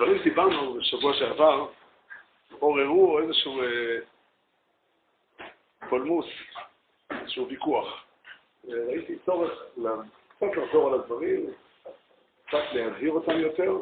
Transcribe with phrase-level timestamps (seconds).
[0.00, 1.66] הדברים שדיברנו בשבוע שעבר
[2.58, 3.96] עוררו איזשהו אה,
[5.88, 6.26] פולמוס,
[7.10, 8.04] איזשהו ויכוח.
[8.68, 9.52] ראיתי צורך
[10.28, 11.46] קצת לחזור על הדברים,
[12.46, 13.72] קצת להבהיר אותם יותר,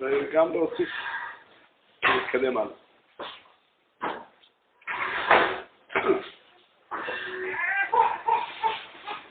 [0.00, 0.88] וגם להוסיף
[2.04, 2.74] ולהתקדם הלאה.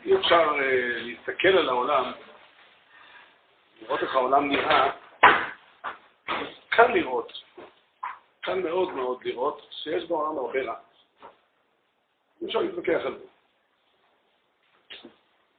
[0.05, 2.11] אי אפשר אה, להסתכל על העולם,
[3.81, 4.91] לראות איך העולם נראה,
[6.93, 7.33] לראות,
[8.41, 10.75] קל מאוד מאוד לראות שיש בעולם הרבה רע.
[12.41, 13.25] אי אפשר להתווכח על זה.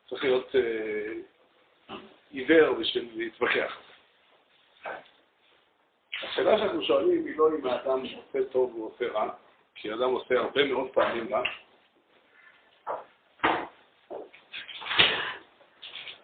[0.09, 1.13] צריך להיות אה,
[2.31, 3.79] עיוור בשביל להתווכח.
[6.23, 9.31] השאלה שאנחנו שואלים היא לא אם האדם עושה טוב או עושה רע,
[9.75, 11.43] כי האדם עושה הרבה מאוד פעמים רע.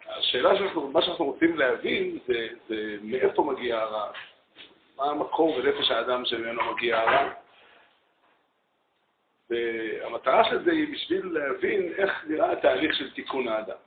[0.05, 4.11] השאלה שאנחנו, מה שאנחנו רוצים להבין זה, זה מאיפה מגיע הרע,
[5.01, 7.33] מה המקור בנפש האדם שממנו מגיע הרע.
[9.49, 13.77] והמטרה של זה היא בשביל להבין איך נראה התהליך של תיקון האדם.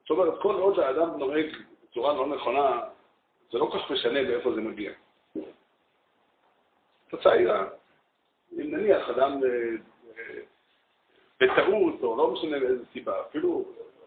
[0.00, 1.46] זאת אומרת, כל עוד האדם נוהג
[1.82, 2.80] בצורה לא נכונה,
[3.52, 4.92] זה לא כל כך משנה מאיפה זה מגיע.
[7.06, 7.48] התוצאה היא,
[8.52, 9.48] אם נניח אדם אה,
[10.18, 10.40] אה,
[11.40, 13.64] בטעות, או לא משנה באיזה סיבה, אפילו,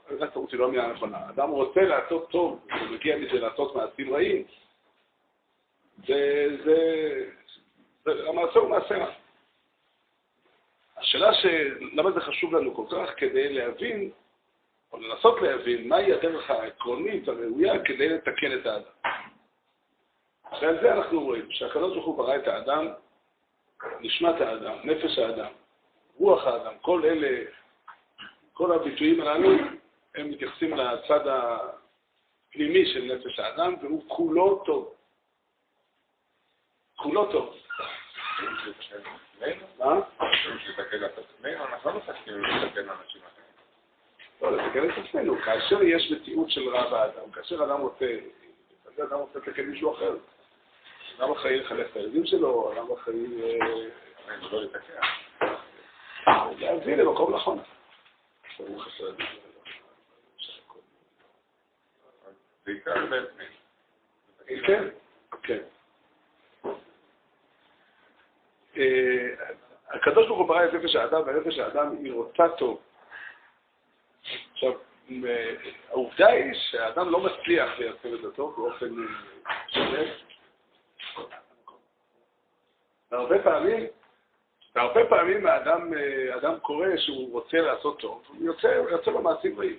[0.10, 4.44] איזה טעות היא לא מילה נכונה, אדם רוצה לעשות טוב, ומגיע מזה לעשות מעשים רעים,
[6.08, 6.78] זה, זה,
[8.06, 9.12] זה, המעשה הוא מעשה רע.
[10.98, 14.12] השאלה של למה זה חשוב לנו כל כך, כדי להבין,
[14.92, 18.92] או לנסות להבין, מהי הדרך העקרונית, הראויה, כדי לתקן את האדם.
[20.62, 22.88] ועל זה אנחנו רואים, שהקדוש ברוך הוא ברא את האדם,
[24.02, 25.52] נשמת האדם, נפש האדם,
[26.18, 27.44] רוח האדם, כל אלה,
[28.54, 29.50] כל הביטויים הללו,
[30.16, 34.94] הם מתייחסים לצד הפנימי של נפש האדם, והוא כולו טוב.
[37.02, 37.56] כולו טוב.
[39.80, 40.00] מה?
[44.42, 45.36] לא, לתקן את עצמנו.
[45.46, 48.18] כאשר יש מציאות של רע באדם, כאשר אדם רוצה,
[49.04, 50.16] אדם רוצה לתקן מישהו אחר,
[51.20, 53.28] אדם אחראי לחנך את הילדים שלו, אדם אחראי
[54.52, 54.94] לא לתקן.
[56.58, 57.60] להביא למקום נכון.
[62.66, 63.46] בעיקר בעצמי.
[64.68, 64.88] כן,
[65.44, 65.60] כן.
[68.78, 69.28] אה,
[69.90, 72.82] הקדוש ברוך הוא ברא את נפש האדם, ונפש האדם היא רוצה טוב.
[74.52, 74.72] עכשיו,
[75.26, 75.54] אה,
[75.90, 78.90] העובדה היא שהאדם לא מצליח לייצר את הטוב באופן
[79.68, 80.08] שלם.
[83.12, 83.84] והרבה פעמים,
[84.76, 89.78] והרבה פעמים האדם, אה, אדם קורא שהוא רוצה לעשות טוב, הוא יוצא, יוצא במעשים רעים.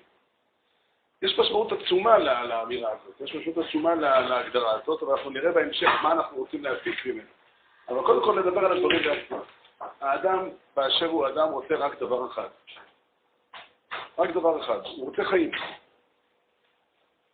[1.23, 6.13] יש משמעות עצומה לאמירה הזאת, יש משמעות עצומה להגדרה הזאת, אבל אנחנו נראה בהמשך מה
[6.13, 7.29] אנחנו רוצים להפיק ממנו.
[7.93, 9.39] אבל קודם כל נדבר על הדברים בעצמם.
[10.01, 12.49] האדם, באשר הוא אדם, רוצה רק דבר אחד.
[14.19, 15.51] רק דבר אחד, הוא רוצה חיים.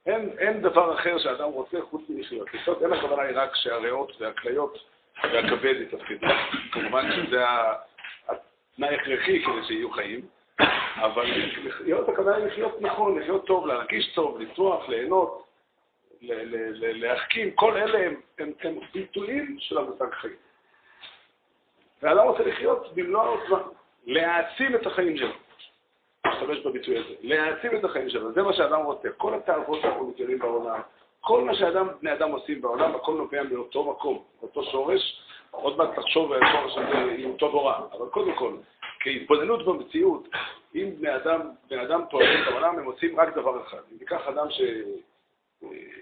[0.07, 2.55] אין, אין דבר אחר שאדם רוצה חוץ מלחיות.
[2.55, 4.79] לחיות, אין הכוונה היא רק שהריאות והכליות
[5.23, 6.27] והכבד יתפקדו.
[6.73, 7.45] כמובן שזה
[8.29, 10.21] התנאי הכרחי כדי שיהיו חיים,
[10.97, 11.25] אבל
[11.65, 15.45] לחיות הכוונה היא לחיות נכון, לחיות טוב, להרגיש טוב, לצרוח, ליהנות,
[16.23, 20.48] להחכים, כל אלה הם, הם, הם ביטויים של המושג חיים.
[22.03, 23.59] ואדם רוצה לחיות במלוא העוצמה,
[24.07, 25.33] להעצים את החיים שלו.
[26.25, 29.09] להשתמש בביטוי הזה, להעצים את החיים שלו, זה מה שאדם רוצה.
[29.17, 30.81] כל התאוות שאנחנו מכירים בעולם,
[31.21, 35.23] כל מה שאדם, בני אדם עושים בעולם, הכל נובע מאותו מקום, אותו שורש.
[35.51, 38.53] עוד מעט תחשוב על השורש הזה הוא טוב או רע, אבל קודם כל,
[39.01, 40.29] כהתבוננות במציאות,
[40.75, 43.79] אם בני אדם, בני אדם פועלים בעולם, הם עושים רק דבר אחד.
[43.93, 44.47] אם ניקח אדם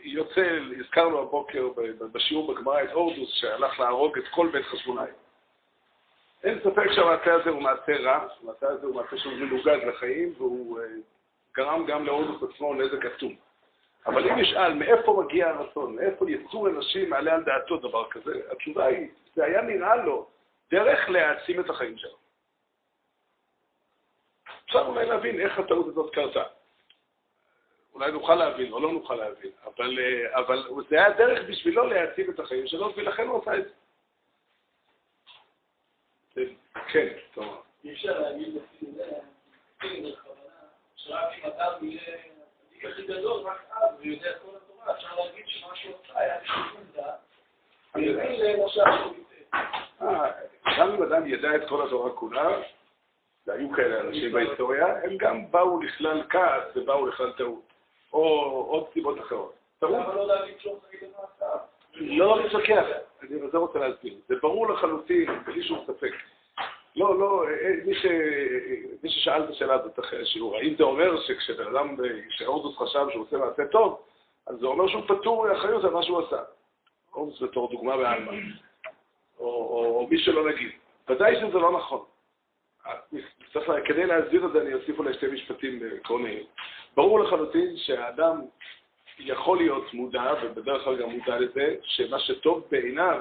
[0.03, 1.69] שיוצא, הזכרנו הבוקר
[2.13, 5.11] בשיעור בגמרא את הורדוס, שהלך להרוג את כל בית חשבונאי.
[6.45, 10.81] אין ספק שהמעשה הזה הוא מעשה רע, המעשה הזה הוא מעשה שהוא מנוגד לחיים, והוא
[10.81, 10.85] אה,
[11.55, 13.37] גרם גם להורדוס עצמו נזק עצום.
[14.07, 18.87] אבל אם נשאל מאיפה מגיע הרצון, מאיפה יצור אנשים מעלה על דעתו דבר כזה, התשובה
[18.87, 20.27] היא, זה היה נראה לו
[20.71, 22.17] דרך להעצים את החיים שלו.
[24.67, 26.43] אפשר אולי להבין איך הטעות הזאת קרתה.
[27.95, 32.31] אולי נוכל להבין או לא נוכל להבין, אבל, אה, אבל זה היה דרך בשבילו להעצים
[32.31, 33.71] את החיים שלו, ולכן הוא עשה את זה.
[36.89, 37.63] כן, טוב.
[37.85, 39.05] אי אפשר להגיד לפי זה,
[40.97, 42.01] שרק אם אדם יהיה
[42.85, 46.39] הכי גדול, רק אז הוא יודע את כל התורה, אפשר להגיד שמה שהוא עשה היה
[46.41, 47.19] בשיקול דעת,
[47.95, 49.13] ויביא למה שעכשיו
[50.79, 52.59] גם אם אדם ידע את כל התורה כולה,
[53.47, 57.73] והיו כאלה אנשים בהיסטוריה, הם גם באו לכלל כעס ובאו לכלל טעות,
[58.13, 58.23] או
[58.69, 59.55] עוד סיבות אחרות.
[59.83, 61.59] למה לא להגיד שהוא חיים במעשיו?
[61.95, 62.85] לא מתווכח,
[63.23, 64.15] אני זה רוצה להסביר.
[64.29, 66.13] זה ברור לחלוטין, בלי שום ספק.
[66.97, 68.07] לא, לא, אה, מי, ש...
[69.03, 71.97] מי ששאל את השאלה הזאת אחרי השיעור, האם זה אומר שכשבן אדם,
[72.29, 74.03] כשהורדוס חשב שהוא עושה מעשה טוב,
[74.47, 76.43] אז זה אומר שהוא פטור מאחריות על מה שהוא עשה.
[77.11, 78.33] הורדוס בתור דוגמה בעלמא,
[79.39, 80.71] או מי שלא נגיד.
[81.09, 82.05] ודאי שזה לא נכון.
[83.53, 86.45] צריך, כדי להסביר את זה, אני אוסיף אולי שתי משפטים עקרוניים.
[86.97, 88.41] ברור לחלוטין שהאדם
[89.19, 93.21] יכול להיות מודע, ובדרך כלל גם מודע לזה, שמה שטוב בעיניו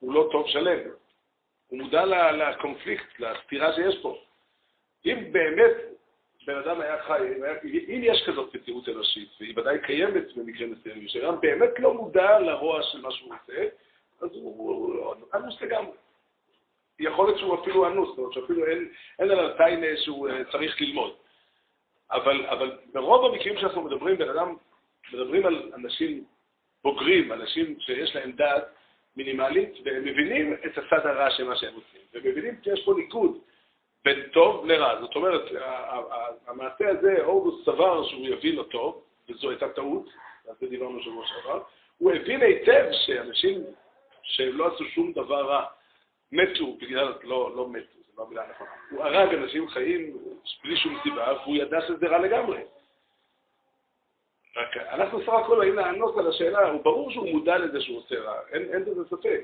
[0.00, 0.78] הוא לא טוב שלם.
[1.72, 4.18] הוא מודע לקונפליקט, לסתירה שיש פה.
[5.06, 5.72] אם באמת
[6.46, 7.20] בן אדם היה חי,
[7.64, 12.82] אם יש כזאת מציאות אנושית, והיא ודאי קיימת במקרים מסוימים, שאדם באמת לא מודע לרוע
[12.82, 13.62] של מה שהוא עושה,
[14.22, 15.96] אז הוא אנוס לגמרי.
[16.98, 20.80] יכול להיות שהוא אפילו אנוס, זאת אומרת שאפילו אין, אין עליו טיינה שהוא אה, צריך
[20.80, 21.14] ללמוד.
[22.10, 24.56] אבל, אבל ברוב המקרים שאנחנו מדברים, בן אדם,
[25.12, 26.24] מדברים על אנשים
[26.84, 28.64] בוגרים, אנשים שיש להם דעת
[29.16, 33.38] מינימלית, והם מבינים את הצד הרע של מה שהם עושים, ומבינים שיש פה ניקוד
[34.04, 35.00] בין טוב לרע.
[35.00, 35.42] זאת אומרת,
[36.46, 40.08] המעשה הזה, הורדוס סבר שהוא יבין אותו, וזו הייתה טעות,
[40.48, 41.62] על זה דיברנו בשבוע שעבר,
[41.98, 43.64] הוא הבין היטב שאנשים
[44.22, 45.64] שהם לא עשו שום דבר רע,
[46.32, 48.70] מתו בגלל, לא, לא מתו, זו לא המילה נכונה.
[48.90, 50.16] הוא הרג אנשים חיים
[50.64, 52.60] בלי שום סיבה, והוא ידע שזה רע לגמרי.
[54.56, 58.20] רק אנחנו סך הכל באים לענות על השאלה, הוא ברור שהוא מודע לזה שהוא עושה
[58.20, 59.40] רע, אין, אין בזה ספק.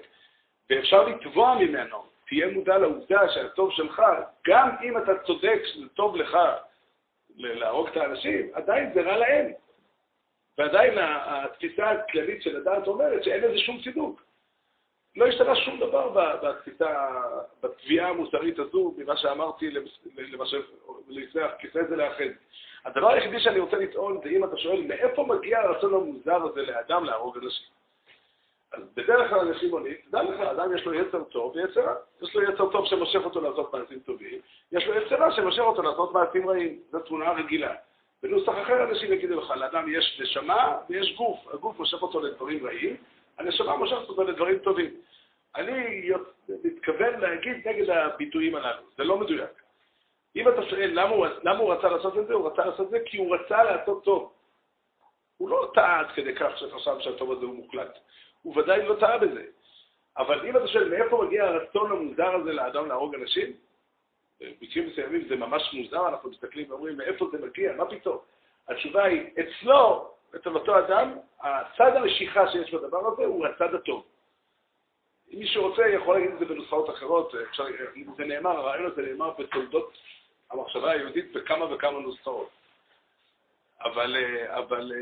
[0.70, 4.02] ואפשר לתבוע ממנו, תהיה מודע לעובדה שהטוב שלך,
[4.46, 6.38] גם אם אתה צודק שזה טוב לך
[7.36, 9.52] להרוג את האנשים, עדיין זה רע להם.
[10.58, 14.22] ועדיין התפיסה הכללית של הדעת אומרת שאין לזה שום צידוק.
[15.18, 16.08] לא השתנה שום דבר
[16.42, 17.08] בתפיסה,
[17.62, 19.70] בתביעה המוסרית הזו, ממה שאמרתי
[20.16, 20.62] למשל,
[21.62, 22.24] לפני זה לאחד.
[22.84, 27.04] הדבר היחידי שאני רוצה לטעון זה אם אתה שואל מאיפה מגיע הרצון המוזר הזה לאדם
[27.04, 27.66] להרוג אנשים.
[28.72, 31.94] אז בדרך כלל עונים, תדע לך, אדם יש לו יצר טוב ויצר רע.
[32.22, 34.38] יש לו יצר טוב שמושך אותו לעשות מעשים טובים,
[34.72, 36.78] יש לו יצר רע שמושך אותו לעשות מעשים רעים.
[36.90, 37.74] זו תמונה רגילה.
[38.22, 41.38] בנוסח אחר אנשים יגידו לך, לאדם יש נשמה ויש גוף.
[41.52, 42.96] הגוף מושך אותו לדברים רעים,
[43.38, 44.90] הנשמה מושכת אותו לדברים טובים.
[45.56, 46.10] אני
[46.64, 49.62] מתכוון להגיד נגד הביטויים הללו, זה לא מדויק.
[50.36, 52.90] אם אתה שואל למה הוא, למה הוא רצה לעשות את זה, הוא רצה לעשות את
[52.90, 54.32] זה כי הוא רצה לעשות טוב.
[55.36, 57.98] הוא לא טעה עד כדי כך שחשב שהטוב הזה הוא מוקלט.
[58.42, 59.44] הוא ודאי לא טעה בזה.
[60.18, 63.52] אבל אם אתה שואל מאיפה מגיע הרצון המוזר הזה לאדם להרוג אנשים,
[64.40, 68.18] במקרים מסוימים זה ממש מוזר, אנחנו מסתכלים ואומרים מאיפה זה מגיע, מה פתאום?
[68.68, 74.04] התשובה היא, אצלו, אצל אותו אדם, הצד המשיכה שיש בדבר הזה הוא הצד הטוב.
[75.38, 77.64] אם מישהו רוצה, יכול להגיד את זה בנוסחאות אחרות, אפשר,
[78.16, 79.98] זה נאמר, הרעיון הזה נאמר בתולדות
[80.50, 82.48] המחשבה היהודית בכמה וכמה נוסחאות.
[83.84, 84.16] אבל,
[84.48, 84.92] אבל,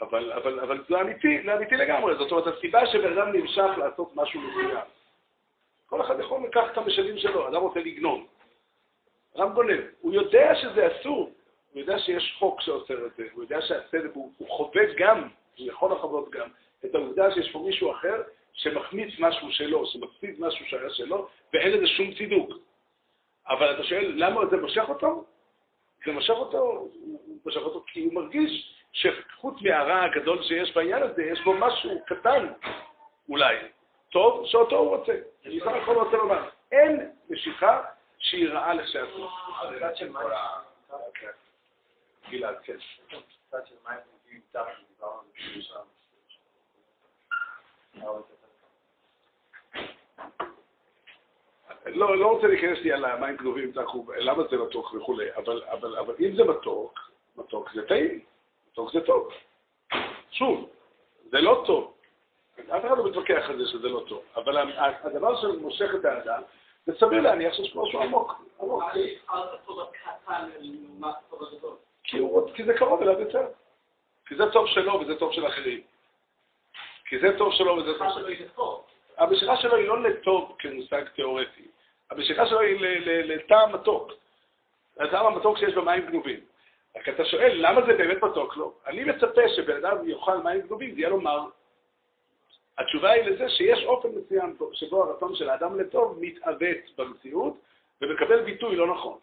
[0.00, 2.14] אבל, אבל, אבל זה אמיתי, זה אמיתי לגמרי.
[2.14, 4.84] זאת אומרת, הסיבה שבן אדם נמשך לעשות משהו מסוים.
[5.86, 8.26] כל אחד יכול לקחת את המשאבים שלו, אדם רוצה לגנוב.
[9.36, 9.80] אדם גונב.
[10.00, 11.32] הוא יודע שזה אסור,
[11.72, 15.28] הוא יודע שיש חוק שאוסר את זה, הוא יודע שהצדק, הוא, הוא חווה גם,
[15.58, 16.48] הוא יכול לחוות גם,
[16.84, 18.22] את העובדה שיש פה מישהו אחר
[18.56, 22.50] שמחמיץ משהו שלו, שמפסיד משהו שהיה שלו, ואין לזה שום צידוק.
[23.48, 25.24] אבל אתה שואל, למה זה מושך אותו?
[26.06, 31.22] זה מושך אותו, הוא מושך אותו כי הוא מרגיש שחוץ מהרע הגדול שיש בעניין הזה,
[31.22, 32.52] יש בו משהו קטן,
[33.28, 33.56] אולי,
[34.10, 35.12] טוב, שאותו הוא רוצה.
[35.44, 37.82] אני סך הכל רוצה לומר, אין משיכה
[38.18, 39.26] שהיא רעה לכשעצמה.
[42.30, 42.76] גלעד, כן.
[51.86, 53.72] לא, לא רוצה להיכנס לי על המים גנובים,
[54.16, 58.20] למה זה מתוק וכולי, אבל, אבל, אבל אם זה מתוק, מתוק זה טעים,
[58.72, 59.28] מתוק זה טוב.
[60.30, 60.68] שוב,
[61.30, 61.92] זה לא טוב.
[62.60, 66.42] אף אחד לא מתווכח על זה שזה לא טוב, אבל הדבר שמושך את האדם,
[66.86, 68.32] זה סביר להניח שיש משהו עמוק.
[72.54, 73.46] כי זה קרוב אליו יותר.
[74.26, 75.80] כי זה טוב שלו וזה טוב של אחרים.
[77.08, 78.84] כי זה טוב שלו וזה טוב שלו.
[79.18, 81.68] המשיכה שלו היא לא לטוב כמושג תיאורטי.
[82.10, 84.12] המשיכה שלו היא לטעם מתוק.
[85.00, 86.40] לטעם המתוק שיש במים גנובים.
[86.96, 88.74] רק אתה שואל, למה זה באמת מתוק לו?
[88.86, 91.46] אני מצפה שבן אדם יאכל מים גנובים, זה יהיה לו מר.
[92.78, 97.54] התשובה היא לזה שיש אופן מסוים שבו הרצון של האדם לטוב מתעוות במציאות
[98.02, 99.18] ומקבל ביטוי לא נכון.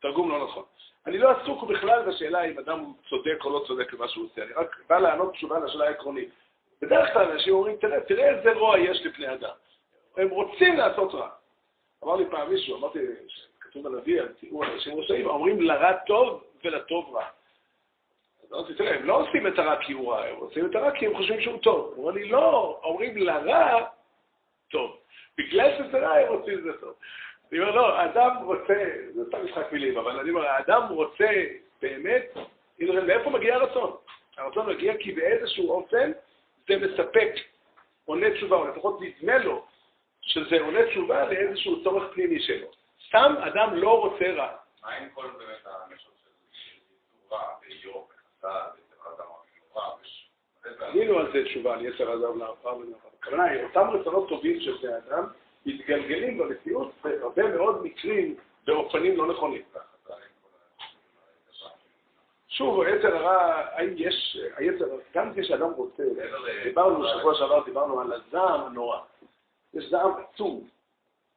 [0.00, 0.64] תרגום לא נכון.
[1.06, 4.42] אני לא עסוק בכלל בשאלה אם אדם הוא צודק או לא צודק במה שהוא עושה,
[4.42, 6.28] אני רק בא לענות תשובה לשאלה העקרונית.
[6.82, 9.54] בדרך כלל אנשים אומרים, תראה, תראה איזה רוע יש לפני אדם.
[10.16, 11.28] הם רוצים לעשות רע.
[12.04, 12.98] אמר לי פעם מישהו, אמרתי,
[13.60, 17.24] כתוב אבי, על תיאור אנשים רשעים, אומרים לרע טוב ולטוב רע.
[18.52, 21.06] אמרתי, תראה, הם לא עושים את הרע כי הוא רע, הם עושים את הרע כי
[21.06, 21.92] הם חושבים שהוא טוב.
[21.96, 23.84] הוא אומר לי, לא, אומרים לרע,
[24.70, 24.96] טוב.
[25.38, 26.94] בגלל שזה רע, הם עושים את זה טוב.
[27.52, 31.28] אני אומר, לא, האדם רוצה, זה סתם משחק מילים, אבל אני אומר, האדם רוצה
[31.82, 32.36] באמת,
[32.78, 33.96] מאיפה מגיע הרצון?
[34.36, 36.12] הרצון מגיע כי באיזשהו אופן
[36.68, 37.30] זה מספק
[38.04, 39.64] עונה תשובה, או לפחות נדמה לו
[40.28, 42.66] שזה עונה תשובה לאיזשהו צורך פנימי שלו.
[43.08, 44.56] סתם אדם לא רוצה רע.
[44.82, 46.30] מה עם כל באמת הנשות של
[47.32, 47.98] רע, יצר
[49.14, 49.94] אדם אפילו רע,
[50.90, 53.08] ענינו על זה תשובה, על יצר אדם לעפר ולעפר.
[53.18, 55.24] הכוונה היא, אותם רצונות טובים של בני אדם
[55.66, 59.62] מתגלגלים במציאות בהרבה מאוד מקרים באופנים לא נכונים.
[62.48, 66.02] שוב, היצר הרע, האם יש, היצר, גם כשאדם רוצה,
[66.64, 68.98] דיברנו, שבוע שעבר דיברנו על הזעם הנורא.
[69.74, 70.68] יש זעם עצום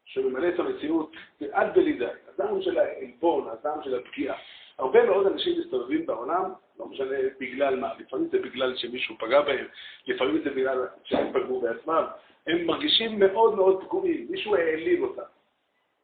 [0.05, 1.11] שממלא את המציאות
[1.51, 2.05] עד בלי די.
[2.27, 4.38] הזעם של העלבון, הזעם של הפגיעה.
[4.77, 9.67] הרבה מאוד אנשים מסתובבים בעולם, לא משנה בגלל מה, לפעמים זה בגלל שמישהו פגע בהם,
[10.07, 12.05] לפעמים זה בגלל שהם פגעו בעצמם.
[12.47, 15.21] הם מרגישים מאוד מאוד פגועים, מישהו העליב אותם.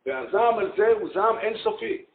[0.06, 2.06] והזעם על זה הוא זעם אינסופי.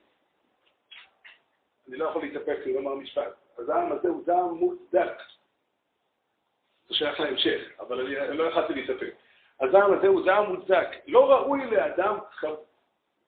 [1.89, 3.33] אני לא יכול להתאפק כי לומר משפט.
[3.59, 5.13] הזעם הזה הוא זעם מוצדק.
[6.89, 9.15] זה שייך להמשך, אבל אני לא יכולתי להתאפק.
[9.63, 10.89] הזעם הזה הוא זעם מוצדק.
[11.07, 12.19] לא ראוי לאדם,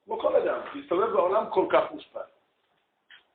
[0.04, 2.20] כמו כל אדם, להסתובב בעולם כל כך מושפע.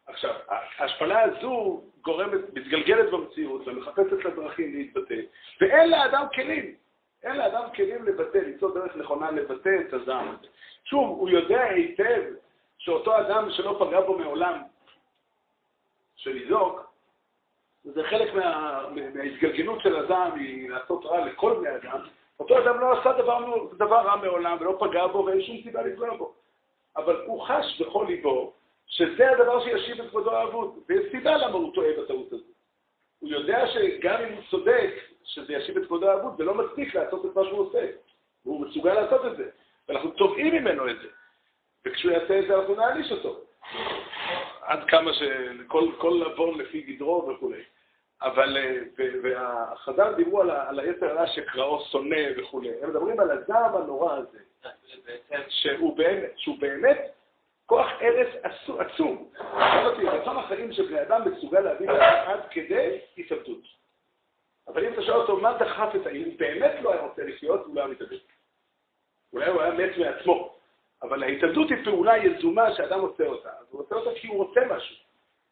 [0.08, 0.36] עכשיו,
[0.77, 5.15] ההשפלה הזו גורמת, מתגלגלת במציאות ומחפשת לדרכים להתבטא,
[5.62, 6.75] ואין לאדם כלים.
[7.24, 10.48] אין לאדם כלים לבטא, למצוא דרך נכונה לבטא את הזעם הזה.
[10.84, 12.22] שוב, הוא יודע היטב
[12.77, 14.62] שאותו אדם שלא פגע בו מעולם,
[16.15, 16.94] שלזעוק,
[17.84, 18.82] זה חלק מה,
[19.13, 22.00] מההתגלגלות של הזעם היא לעשות רע לכל בני אדם,
[22.39, 26.17] אותו אדם לא עשה דבר, דבר רע מעולם ולא פגע בו ואין שום סיבה לפגוע
[26.17, 26.34] בו.
[26.98, 28.53] אבל הוא חש בכל ליבו
[28.88, 32.46] שזה הדבר שישיב את כבודו האבוד, ויש סיבה למה הוא טועה בטעות הזאת.
[33.19, 34.93] הוא יודע שגם אם הוא צודק,
[35.24, 37.88] שזה ישיב את כבודו האבוד, זה לא מספיק לעשות את מה שהוא עושה.
[38.46, 39.50] והוא מסוגל לעשות את זה.
[39.88, 41.08] ואנחנו תובעים ממנו את זה.
[41.86, 43.39] וכשהוא יעשה את זה, אנחנו נעניש אותו.
[44.62, 47.62] עד כמה שכל עוון לפי גדרו וכולי.
[48.22, 48.80] אבל, אה,
[49.24, 52.70] והחז"ל דיברו על, היתר הרע שקראו שונא וכולי.
[52.82, 54.40] הם מדברים על הזעם הנורא הזה,
[55.48, 56.98] שהוא באמת, שהוא באמת
[57.66, 59.30] כוח הרס עצום.
[60.04, 61.90] רצון החיים של בני אדם מסוגל להביא
[62.26, 63.64] עד כדי התאבדות.
[64.68, 67.76] אבל אם אתה שואל אותו מה דחף את האם באמת לא היה רוצה לחיות, הוא
[67.76, 68.18] לא היה מתאבד.
[69.34, 70.56] אולי הוא היה מת מעצמו.
[71.02, 73.50] אבל ההתאבדות היא פעולה יזומה שאדם עושה אותה.
[73.50, 74.96] אז הוא עושה אותה כי הוא רוצה משהו.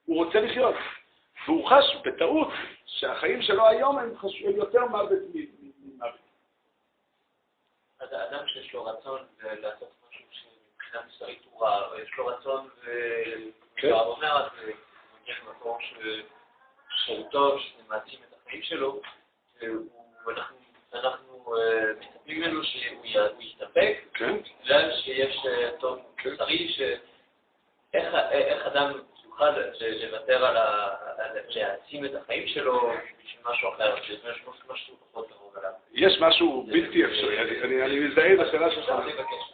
[0.06, 0.76] הוא רוצה לחיות.
[1.46, 2.48] והוא חש בטעות
[2.86, 4.42] שהחיים שלו היום הם, חש...
[4.42, 6.20] הם יותר מוות ממוות.
[8.00, 12.70] אז האדם שיש לו רצון לעשות משהו שמבחינה מסוימת הוא רע, יש לו רצון
[13.76, 13.94] כן.
[13.94, 14.74] והוא אומר, אז הוא
[15.22, 15.78] מגיע למקום
[16.90, 19.02] שהוא טוב, שמעצים את החיים שלו,
[20.26, 23.06] ואנחנו אה, מצפים ממנו שהוא
[23.40, 24.38] יסתפק, כן.
[24.64, 26.76] בגלל שיש אה, טוב מוסרי,
[27.94, 29.00] איך אדם
[29.40, 29.60] יוכל
[30.06, 30.58] לוותר על
[31.50, 32.92] להעצים את החיים שלו
[33.24, 35.72] בשביל משהו אחר, שיש משהו פחות קרוב אליו.
[35.94, 37.40] יש משהו בלתי אפשרי,
[37.86, 38.92] אני מזדהה עם השאלה שלך.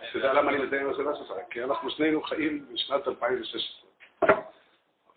[0.09, 1.33] אתה יודע למה אני מזדהה עם השאלה שלך?
[1.49, 3.89] כי אנחנו שנינו חיים בשנת 2016.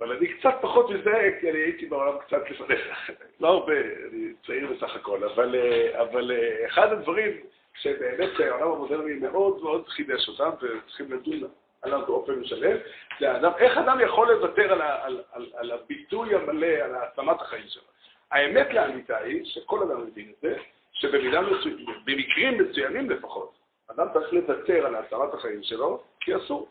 [0.01, 3.11] אבל אני קצת פחות מזדהה, כי אני הייתי בעולם קצת לפניך.
[3.41, 3.75] לא הרבה,
[4.11, 5.55] אני צעיר בסך הכל, אבל,
[6.01, 6.33] אבל
[6.67, 7.33] אחד הדברים
[7.75, 11.51] שבאמת העולם המודרני מאוד מאוד חידש אותם, וצריכים לדון
[11.83, 12.77] עליו באופן משלם,
[13.21, 17.69] זה האדם, איך אדם יכול לוותר על, על, על, על הביטוי המלא, על העצמת החיים
[17.69, 17.83] שלו.
[18.31, 20.57] האמת לאמיתה היא, שכל אדם מבין את זה,
[20.93, 23.53] שבמקרים מסוימים לפחות,
[23.91, 26.69] אדם צריך לוותר על העצמת החיים שלו, כי אסור.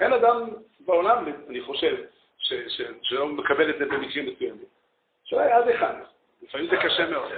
[0.00, 0.50] אין אדם
[0.80, 1.96] בעולם, אני חושב,
[2.38, 4.64] ש, ש, שלא מקבל את זה במקרים מסוימים.
[5.24, 6.00] השאלה היא עד היכן.
[6.42, 7.32] לפעמים זה קשה מאוד.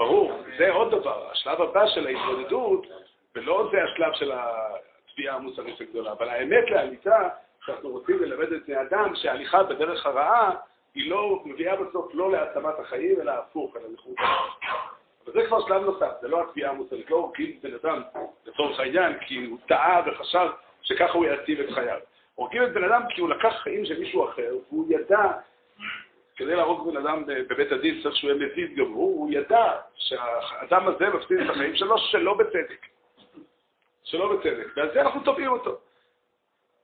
[0.00, 1.30] ברור, זה עוד דבר.
[1.30, 2.86] השלב הבא של ההתמודדות,
[3.34, 7.28] ולא זה השלב של התביעה המוסרית הגדולה, אבל האמת לאמיתה,
[7.66, 10.54] שאנחנו רוצים ללמד את בני אדם שההליכה בדרך הרעה,
[10.94, 14.16] היא לא מביאה בסוף לא להעצמת החיים, אלא הפוך, אלא לחוץ.
[15.24, 18.02] אבל זה כבר שלב נוסף, זה לא התביעה המוסרית, לא הורגים בן אדם
[18.46, 20.48] לצורך העניין, כי הוא טעה וחשב
[20.82, 21.98] שככה הוא יעציב את חייו.
[22.34, 25.32] הורגים את בן אדם כי הוא לקח חיים של מישהו אחר, והוא ידע
[26.40, 31.08] כדי להרוג בן אדם בבית הדין צריך שהוא יהיה מזיד גמור, הוא ידע שהאדם הזה
[31.08, 32.86] מפסיד את החיים שלו שלא בצדק.
[34.04, 35.78] שלא בצדק, ועל זה אנחנו תובעים אותו.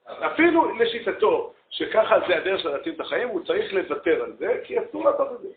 [0.07, 4.79] אפילו לשיטתו, שככה זה הדרך של להתאים את החיים, הוא צריך לוותר על זה, כי
[4.81, 5.49] אסור לעשות את זה.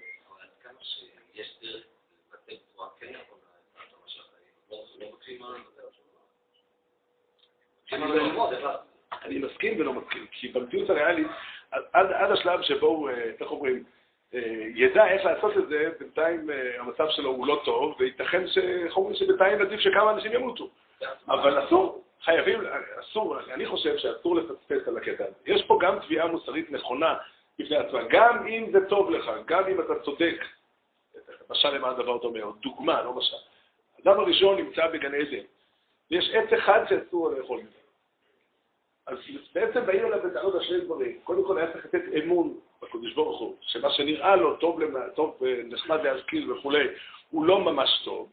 [9.23, 11.27] אני מסכים ולא מסכים, כי במציאות הריאלית,
[11.71, 13.83] עד, עד השלב שבו הוא, אה, איך אומרים,
[14.33, 14.39] אה,
[14.75, 18.57] ידע איך לעשות את זה, בינתיים אה, המצב שלו הוא לא טוב, וייתכן ש...
[19.13, 20.69] שבינתיים עדיף שכמה אנשים ימותו.
[21.27, 22.59] אבל אסור, חייבים,
[22.99, 25.33] אסור, אני חושב שאסור לפספס על הקטע הזה.
[25.45, 27.15] יש פה גם תביעה מוסרית נכונה
[27.59, 30.45] בפני עצמה, גם אם זה טוב לך, גם אם אתה צודק,
[31.49, 33.35] משל למה הדבר דומה, או דוגמה, לא משל.
[33.97, 35.43] האדם הראשון נמצא בגן עדן,
[36.11, 37.78] ויש עץ אחד שאסור לאכול ממנו.
[39.09, 39.17] אז
[39.53, 41.19] בעצם באים אליו בטענות על שני דברים.
[41.23, 44.79] קודם כל היה צריך לתת אמון בקדוש ברוך הוא, שמה שנראה לו טוב,
[45.15, 46.87] טוב נחמד להשכיל וכולי,
[47.29, 48.29] הוא לא ממש טוב,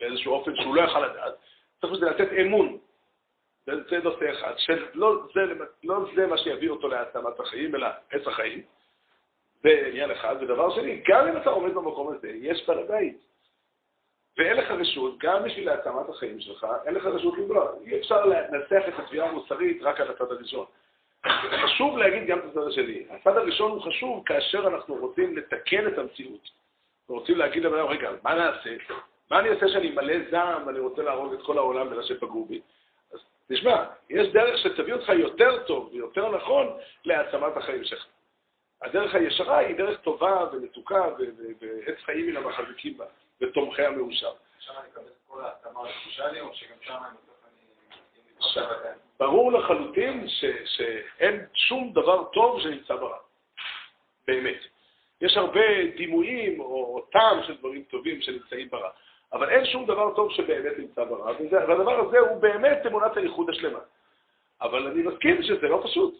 [0.00, 1.34] באיזשהו אופן שהוא לא יכל לדעת.
[1.80, 2.78] צריך לתת אמון.
[3.66, 5.40] זה, זה נושא אחד, שלא זה,
[5.84, 8.62] לא זה מה שיביא אותו להעצמת החיים, אלא עץ החיים.
[9.62, 10.36] זה עניין אחד.
[10.40, 13.29] ודבר שני, גם אם אתה עומד במקום הזה, יש בעל הבית.
[14.38, 17.72] ואין לך רשות, גם בשביל העצמת החיים שלך, אין לך רשות לבלוע.
[17.86, 20.66] אי אפשר לנצח את התביעה המוסרית רק על הצד הראשון.
[21.64, 23.02] חשוב להגיד גם את הצד השני.
[23.10, 26.50] הצד הראשון הוא חשוב כאשר אנחנו רוצים לתקן את המציאות.
[27.08, 28.70] ורוצים להגיד לבן רגע, מה נעשה?
[29.30, 32.60] מה אני עושה שאני מלא זעם ואני רוצה להרוג את כל העולם בגלל שפגעו בי?
[33.12, 33.18] אז
[33.48, 36.66] תשמע, יש דרך שתביא אותך יותר טוב ויותר נכון
[37.04, 38.06] להעצמת החיים שלך.
[38.82, 43.04] הדרך הישרה היא דרך טובה ומתוקה ועץ חיים מן המחזיקים בה.
[43.40, 44.32] ותומכי המאושר.
[44.58, 45.80] שם אני מקבל את כל ההתאמה
[46.32, 47.16] לי, או שגם שם אני
[48.38, 48.90] בסוף אני...
[49.18, 50.26] ברור לחלוטין
[50.64, 53.18] שאין שום דבר טוב שנמצא ברע.
[54.26, 54.58] באמת.
[55.20, 55.60] יש הרבה
[55.96, 58.90] דימויים או טעם של דברים טובים שנמצאים ברע,
[59.32, 63.78] אבל אין שום דבר טוב שבאמת נמצא ברע, והדבר הזה הוא באמת אמונת הייחוד השלמה.
[64.60, 66.14] אבל אני מסכים שזה לא פשוט.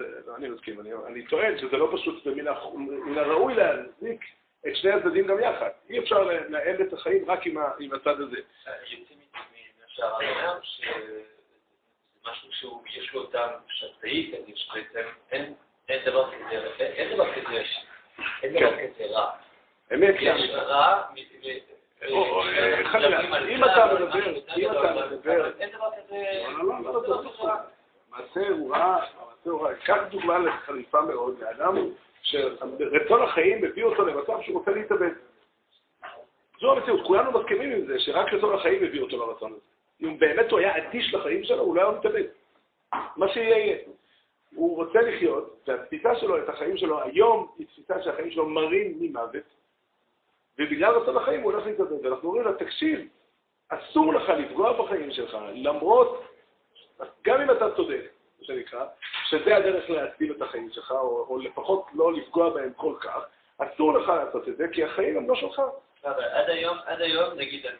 [0.00, 4.20] לא אני מסכים, אני, אני טוען שזה לא פשוט, ומן הראוי להזניק
[4.68, 5.70] את שני הצדדים גם יחד.
[5.90, 7.46] אי אפשר לנהל את החיים רק
[7.78, 8.36] עם, הצד הזה.
[8.90, 9.18] יוצאים
[9.80, 10.58] מהשער אומר
[12.26, 15.08] משהו שיש לו טעם שתאי, שבעצם
[15.88, 17.62] אין דבר כזה, אין דבר כזה,
[18.42, 18.88] אין דבר כן.
[18.94, 19.30] כזה רע.
[19.94, 21.02] אמת, יש רע,
[23.48, 26.42] אם אתה מדבר, אם אתה מדבר, אין דבר כזה,
[28.10, 29.04] מעשה הוא רע.
[29.84, 31.76] קח דוגמה לחריפה מאוד, לאדם
[32.26, 35.12] שרצון החיים מביא אותו למצב שהוא רוצה להתאבד.
[36.60, 39.60] זו המציאות, כולנו מסכימים עם זה, שרק רצון החיים מביא אותו לרצון הזה.
[40.02, 42.24] אם באמת הוא היה אדיש לחיים שלו, הוא לא היה מתאבד.
[43.16, 43.78] מה שיהיה יהיה.
[44.54, 49.44] הוא רוצה לחיות, והתפיסה שלו, את החיים שלו, היום היא תפיסה שהחיים שלו מרים ממוות,
[50.58, 52.04] ובגלל רצון החיים הוא הולך להתאבד.
[52.04, 53.08] ואנחנו אומרים לו, תקשיב,
[53.68, 56.24] אסור לך לפגוע בחיים שלך, למרות,
[57.24, 58.15] גם אם אתה צודק,
[58.48, 58.84] מה שנקרא,
[59.28, 63.26] שזה הדרך להציל את החיים שלך, או, או לפחות לא לפגוע בהם כל כך,
[63.58, 65.62] אסור לך לעשות את זה, כי החיים הם לא שלך.
[66.06, 67.72] עד היום, עד היום, נגיד על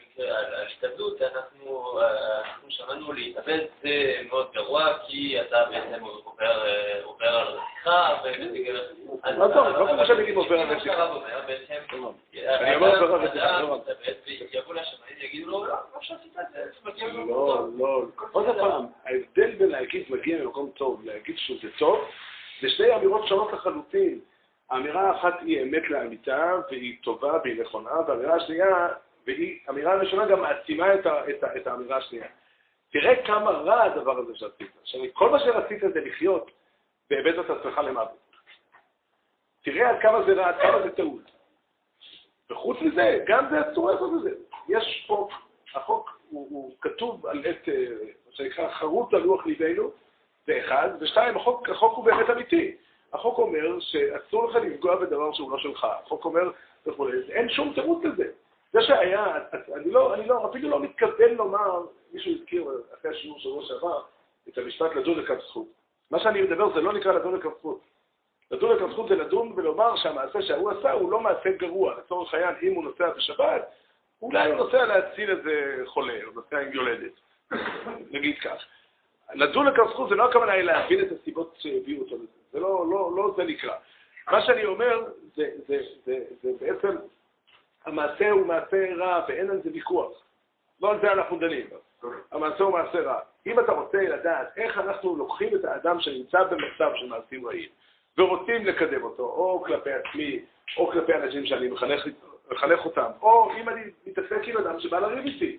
[1.21, 7.47] אנחנו, אה, אנחנו שמענו להתאבד זה מאוד גרוע, כי אתה בעצם עובר, אה, עובר על
[7.47, 8.83] רציחה, ותגר...
[9.37, 11.13] מה טוב, לא כמו אגיד עובר על רציחה.
[12.45, 13.79] אני אומר עובר על רציחה, לא
[14.53, 16.63] יבואו לשמיים ויגידו לו, לא, לא שעשית את זה,
[17.13, 18.05] לו לא, לא.
[18.31, 22.05] עוד פעם, ההבדל בין להגיד מגיע ממקום טוב, להגיד שזה טוב,
[22.61, 24.19] זה שתי אמירות שונות לחלוטין.
[24.69, 28.87] האמירה האחת היא אמת לאמיתה, והיא טובה והיא נכונה, והאמירה השנייה,
[29.25, 32.27] והיא, האמירה הראשונה גם מעצימה את, ה, את, ה, את האמירה השנייה.
[32.91, 34.71] תראה כמה רע הדבר הזה שעשית.
[34.81, 36.51] עכשיו, כל מה שרצית זה לחיות,
[37.11, 38.27] והבאת את עצמך למוות.
[39.63, 41.31] תראה עד כמה זה רע, עד כמה זה טעות.
[42.51, 44.31] וחוץ מזה, גם זה אסור לעשות את זה.
[44.69, 45.31] יש חוק,
[45.75, 47.85] החוק הוא, הוא כתוב על עת, אה,
[48.25, 49.91] מה שנקרא, חרוט על לוח ליבנו,
[50.47, 52.75] זה אחד, ושתיים, החוק, החוק הוא באמת אמיתי.
[53.13, 55.87] החוק אומר שאסור לך לפגוע בדבר שהוא לא שלך.
[56.05, 56.51] החוק אומר
[56.85, 58.27] וכולי, אין שום תירוץ לזה.
[58.73, 59.37] זה שהיה,
[59.75, 62.65] אני לא, אני לא, אפילו לא מתכוון לומר, מישהו הזכיר
[62.99, 64.01] אחרי השיעור שבוע שעבר,
[64.49, 65.67] את המשפט לדון לכף זכות.
[66.11, 67.81] מה שאני מדבר זה לא נקרא לדון לכף זכות.
[68.51, 71.95] לדון לכף זכות זה לדון ולומר שהמעשה שהוא עשה הוא לא מעשה גרוע.
[71.97, 73.71] לצורך העניין, אם הוא נוסע בשבת,
[74.21, 77.11] אולי הוא נוסע להציל איזה חולה, או נוסע עם יולדת.
[78.11, 78.65] נגיד כך.
[79.33, 82.36] לדון לכף זכות זה לא הכוונה להבין את הסיבות שהביאו אותו לזה.
[82.57, 83.73] זה לא, לא, לא זה נקרא.
[84.31, 85.03] מה שאני אומר,
[85.35, 86.97] זה, זה, זה, זה בעצם,
[87.85, 90.11] המעשה הוא מעשה רע ואין על זה ויכוח.
[90.81, 91.65] לא על זה אנחנו דנים.
[92.31, 93.19] המעשה הוא מעשה רע.
[93.47, 97.69] אם אתה רוצה לדעת איך אנחנו לוקחים את האדם שנמצא במצב של מעשים רעים
[98.17, 100.39] ורוצים לקדם אותו, או כלפי עצמי,
[100.77, 102.07] או כלפי אנשים שאני מחנך,
[102.51, 105.57] מחנך אותם, או אם אני מתעסק עם אדם שבא לריב איתי.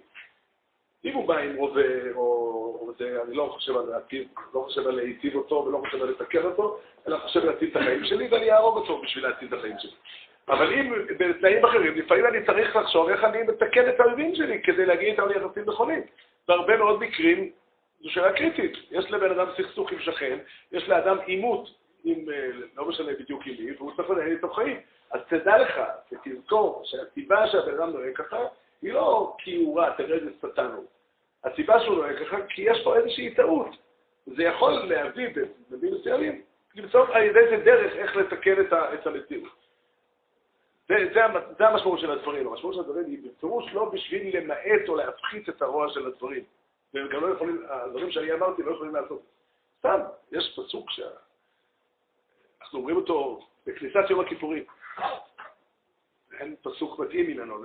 [1.05, 4.95] אם הוא בא עם רובה, או, זה, אני לא חושב על להטיב, לא חושב על
[4.95, 8.77] להיטיב אותו ולא חושב על לתקן אותו, אלא חושב להציל את החיים שלי ואני אהרוג
[8.77, 9.93] אותו בשביל להציל את החיים שלי.
[10.49, 14.87] אבל אם בתנאים אחרים, לפעמים אני צריך לחשוב איך אני מתקן את האויבים שלי כדי
[14.87, 16.03] להגיע איתם ליחסים נכונים.
[16.49, 17.51] בהרבה מאוד מקרים
[18.01, 18.73] זו שאלה קריטית.
[18.91, 20.39] יש לבן אדם סכסוך עם שכן,
[20.73, 21.69] יש לאדם עימות
[22.05, 24.81] עם, אה, לא משנה בדיוק עם מי, והוא צריך לנהל איתו חיים.
[25.11, 25.81] אז תדע לך,
[26.13, 28.37] ותזכור, שהסיבה שהבן אדם נוהג ככה,
[28.83, 30.85] היא לא כי הוא רע, תראה איזה שטן הוא.
[31.45, 33.69] הסיבה שהוא נוהג ככה, כי יש פה איזושהי טעות.
[34.27, 35.29] זה יכול להביא
[35.71, 36.43] במדים מסוימים,
[36.75, 39.53] למצוא על ידי זה דרך איך לתקן את, ה, את המציאות.
[40.89, 41.21] זה, זה,
[41.59, 42.47] זה המשמעות של הדברים.
[42.47, 46.45] המשמעות של הדברים היא בפירוש לא בשביל למעט או להפחית את הרוע של הדברים.
[46.95, 49.23] והם גם לא יכולים, הדברים שאני אמרתי לא יכולים לעשות.
[49.79, 50.01] סתם,
[50.33, 54.65] יש פסוק שאנחנו אומרים אותו בכניסת יום הכיפורים.
[56.41, 57.65] אין פסוק מתאים ממנו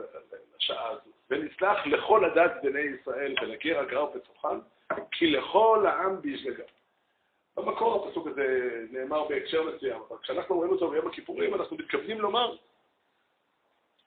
[0.57, 1.12] לשעה הזו.
[1.29, 4.57] ונסלח לכל הדת בני ישראל ולגר הגר בתוכן,
[5.12, 6.63] כי לכל העם בשגגה.
[7.57, 12.55] במקור הפסוק הזה נאמר בהקשר מסוים, אבל כשאנחנו רואים אותו ביום הכיפורים, אנחנו מתכוונים לומר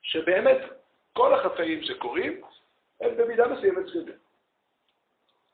[0.01, 0.57] שבאמת
[1.13, 2.41] כל החטאים שקורים
[3.01, 4.13] הם במידה מסוימת שגגה.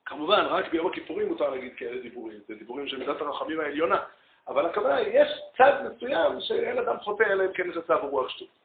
[0.06, 4.04] כמובן, רק ביום הכיפורים מותר להגיד כאלה דיבורים, זה דיבורים של מידת הרחמים העליונה,
[4.48, 8.30] אבל הכוונה היא, יש צד מסוים שאין אדם חוטא אלא אם כן יש הצו רוח
[8.30, 8.63] שטות.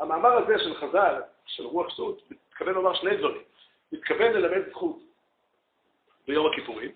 [0.00, 3.42] המאמר הזה של חז"ל, של רוח שטות, מתכוון לומר שני דברים.
[3.92, 4.96] מתכוון ללמד זכות
[6.26, 6.90] ביום הכיפורים,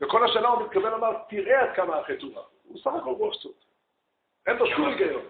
[0.00, 2.34] וכל השנה הוא מתכוון לומר, תראה עד כמה החטא הוא.
[2.64, 3.64] הוא סך הכל רוח שטות.
[4.46, 5.22] אין בו שום היגיון.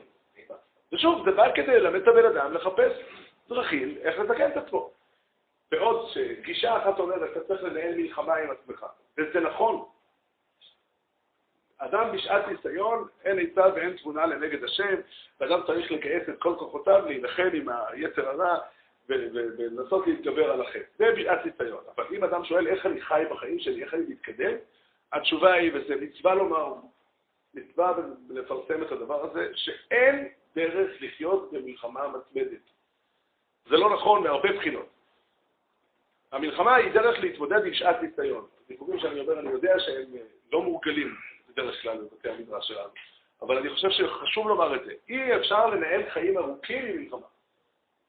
[0.92, 2.92] ושוב, זה בא כדי ללמד את הבן אדם לחפש
[3.48, 4.90] דרכים איך לתקן את עצמו.
[5.70, 8.86] בעוד שגישה אחת אומרת, אתה צריך לנהל מלחמה עם עצמך,
[9.18, 9.84] וזה נכון.
[11.78, 14.94] אדם בשעת ניסיון, אין עצה ואין תבונה לנגד השם,
[15.40, 18.58] ואדם צריך לגייס את כל כוחותיו להילחם עם היצר הרע
[19.08, 20.84] ולנסות להתגבר על החטא.
[20.98, 21.84] זה בשעת ניסיון.
[21.96, 24.54] אבל אם אדם שואל איך אני חי בחיים שלי, איך אני מתקדם,
[25.12, 26.74] התשובה היא, וזה מצווה לומר,
[27.54, 27.96] מצווה
[28.30, 32.60] לפרסם את הדבר הזה, שאין דרך לחיות במלחמה מתמדת.
[33.68, 34.88] זה לא נכון מהרבה בחינות.
[36.32, 38.46] המלחמה היא דרך להתמודד עם שעת ניסיון.
[38.66, 40.06] סיפורים שאני אומר, אני יודע שהם
[40.52, 41.14] לא מורגלים
[41.58, 42.88] בדרך כלל בבתי המדרש שלנו,
[43.42, 44.92] אבל אני חושב שחשוב לומר את זה.
[45.08, 47.26] אי אפשר לנהל חיים ארוכים עם מלחמה.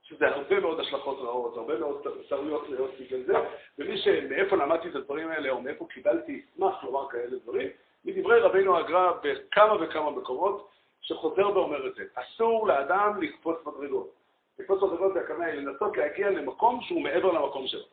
[0.04, 3.34] שזה הרבה מאוד השלכות רעות, הרבה מאוד טעויות להיות בגלל זה,
[3.78, 7.70] ומי שמאיפה למדתי את הדברים האלה, או מאיפה קיבלתי, אשמח לומר כאלה דברים,
[8.06, 10.70] מדברי רבינו הגר"א בכמה וכמה מקומות,
[11.02, 12.04] שחוזר ואומר את זה.
[12.16, 14.14] אסור לאדם לקפוץ מדרגות.
[14.60, 17.86] לקפוץ מדרגות זה הכוונה לנסות להגיע למקום שהוא מעבר למקום שלו.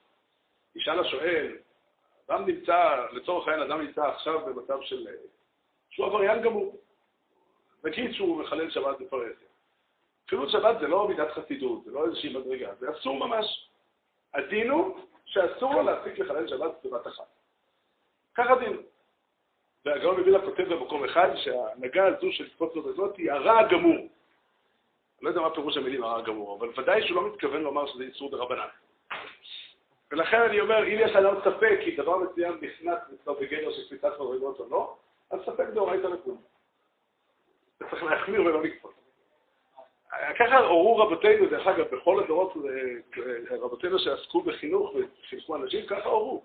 [0.76, 1.56] ישאל השואל,
[2.30, 5.06] אדם נמצא, לצורך העניין, אדם נמצא עכשיו במצב של...
[5.96, 6.76] שהוא עבריין גמור.
[7.84, 9.48] נגיד שהוא מחלל שבת בפרהסיה.
[10.28, 13.70] חילול שבת זה לא מידת חסידות, זה לא איזושהי מדרגה, זה אסור ממש.
[14.34, 17.24] הדין הוא שאסור לו להפסיק לחלל שבת בבת אחת.
[18.34, 18.82] ככה דין.
[19.84, 23.96] והגאון מווילנה כותב במקום אחד שההנהגה הזו של ספוט הזאת היא הרע הגמור.
[23.96, 24.08] אני
[25.22, 28.30] לא יודע מה פירוש המילים הרע הגמור, אבל ודאי שהוא לא מתכוון לומר שזה איסור
[28.30, 28.68] דרבנן.
[30.12, 32.98] ולכן אני אומר, אם יש לנו ספק כי דבר מסוים נכנס
[33.40, 34.96] בגדר של קפיצת מדרגות או לא,
[35.30, 36.36] אז ספק דאורייתא לכולם.
[37.90, 38.92] צריך להחמיר ולא לקפוץ.
[40.38, 46.42] ככה הורו רבותינו, דרך אגב, בכל הדורות, אה, רבותינו שעסקו בחינוך וחינכו אנשים, ככה הורו.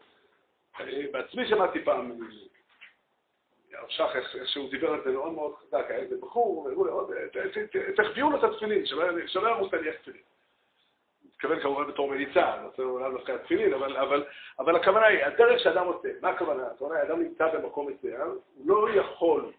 [1.11, 2.11] בעצמי שמעתי פעם,
[3.73, 7.09] הרב שח, איך שהוא דיבר על זה מאוד מאוד חזק, היה איזה בחור, לו,
[7.95, 8.85] תחביאו לו את התפילין,
[9.27, 10.21] שלא על יח תפילין.
[11.41, 14.25] מתכוון כמובן בתור מליצה, אני רוצה אולי דווקא התפילין, אבל, אבל,
[14.59, 16.67] אבל הכוונה היא, הדרך שאדם עושה, מה הכוונה?
[16.67, 19.51] הכוונה, אדם נמצא במקום מסוים, הוא לא יכול,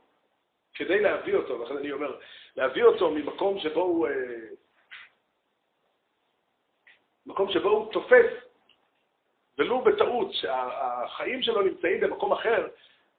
[0.74, 2.18] כדי להביא אותו, לכן אני אומר,
[2.56, 4.12] להביא אותו ממקום שבו הוא, אה,
[7.26, 8.32] מקום שבו הוא תופס,
[9.58, 12.68] ולו בטעות, שהחיים שלו נמצאים במקום אחר,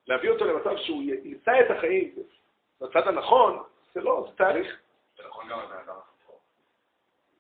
[0.08, 2.16] להביא אותו למצב שהוא ימצא את החיים
[2.82, 4.80] בצד הנכון, זה לא, זה תהליך.
[5.18, 6.03] זה נכון גם לבן אדם.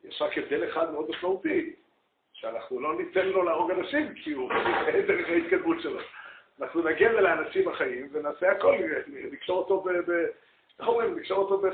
[0.03, 1.75] יש רק הבדל אחד מאוד משמעותי,
[2.33, 4.49] שאנחנו לא ניתן לו להרוג אנשים, כי הוא
[5.07, 5.99] דרך ההתקדמות שלו.
[6.61, 8.75] אנחנו נגן על האנשים החיים ונעשה הכל,
[9.31, 9.89] נקשור אותו ב...
[10.79, 11.15] איך אומרים?
[11.15, 11.65] נקשור אותו ב...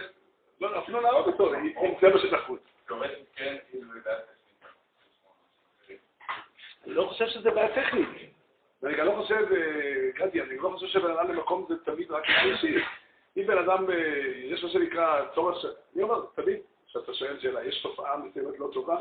[0.61, 2.61] לא, אפילו להרוג אותו, אם זה מה שנחוץ.
[3.35, 3.55] כן,
[6.85, 8.07] אני לא חושב שזה בעיה טכנית.
[8.81, 12.23] ואני גם לא חושב, אה, גדי, אני לא חושב שבן אדם למקום זה תמיד רק
[12.29, 12.83] אישי.
[13.37, 13.95] אם בן אדם, אה,
[14.43, 15.65] יש מה שנקרא צורך,
[15.95, 18.97] אני אומר, תמיד כשאתה שואל שאלה, יש תופעה מסוימת לא טובה?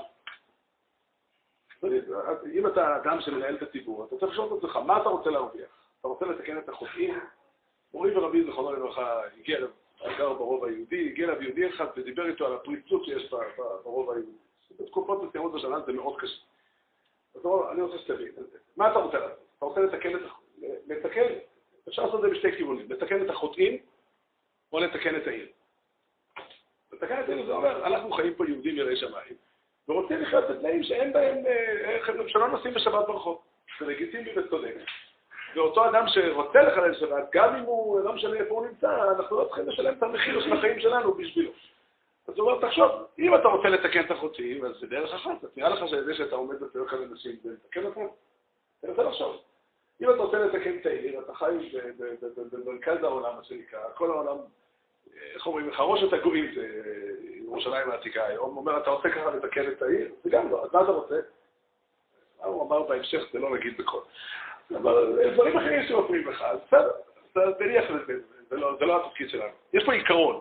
[2.53, 5.70] אם אתה אדם שמנהל את הציבור, אתה צריך לשאול את עצמך, מה אתה רוצה להרוויח?
[6.01, 7.20] אתה רוצה לתקן את החוטאים?
[7.92, 9.68] מורי ורבי, זכרונו לברכה, הגיע אליו,
[10.18, 13.35] גר ברוב היהודי, הגיע אליו יהודי אחד ודיבר איתו על הפריצות שיש
[13.85, 14.33] ברוב היהודי.
[14.79, 16.42] בתקופות מסוימות בשנה זה מאוד קשה.
[17.35, 18.33] אז אני רוצה שתבין,
[18.77, 19.38] מה אתה רוצה לעשות?
[19.57, 20.22] אתה רוצה לתקן את
[20.87, 21.35] לתקן,
[21.88, 23.79] אפשר לעשות את זה בשתי כיוונים, לתקן את החוטאים
[24.72, 25.48] או לתקן את העיר.
[27.05, 29.35] את העיר זה אומר, אנחנו חיים פה יהודים יראי שמיים,
[29.89, 33.43] ורוצים לחיות בתנאים שאין בהם, אה, שלא נוסעים בשבת ברחוב.
[33.81, 34.75] זה לגיטימי וצודק.
[35.55, 39.45] ואותו אדם שרוצה לחלל שבת, גם אם הוא, לא משנה איפה הוא נמצא, אנחנו לא
[39.45, 41.51] צריכים לשלם את המחיר של החיים שלנו בשבילו.
[42.29, 45.69] אז הוא אומר, תחשוב, אם אתה רוצה לתקן את החוטאים, אז זה דרך אחת, נראה
[45.69, 48.07] לך שזה שאתה עומד בפרק על אנשים, זה לתקן אותם?
[48.81, 49.37] תנסה לחשוב.
[50.01, 51.71] אם אתה רוצה לתקן את העיר, אתה חי
[52.53, 54.37] במרכז העולם, מה שנקרא, כל העולם,
[55.35, 56.68] איך אומרים, חרושת הגויים זה
[57.44, 60.09] ירושלים העתיקה היום, אומר, אתה רוצה ככה לתקן את העיר?
[60.25, 61.16] זה גם לא, אז מה אתה רוצה?
[62.44, 64.01] הוא אמר בהמשך, זה לא נגיד בכל.
[64.77, 68.12] אבל דברים אחרים שמפריעים לך, אז בסדר, תניח לזה,
[68.51, 69.53] זה לא התפקיד שלנו.
[69.73, 70.40] יש פה עיקרון.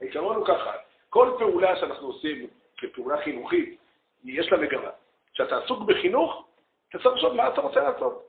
[0.00, 0.72] העיקרון הוא ככה,
[1.10, 3.78] כל פעולה שאנחנו עושים כפעולה חינוכית,
[4.24, 4.90] יש לה מגמה.
[5.32, 6.46] כשאתה עסוק בחינוך,
[6.88, 8.26] אתה צריך לחשוב מה אתה רוצה לעשות.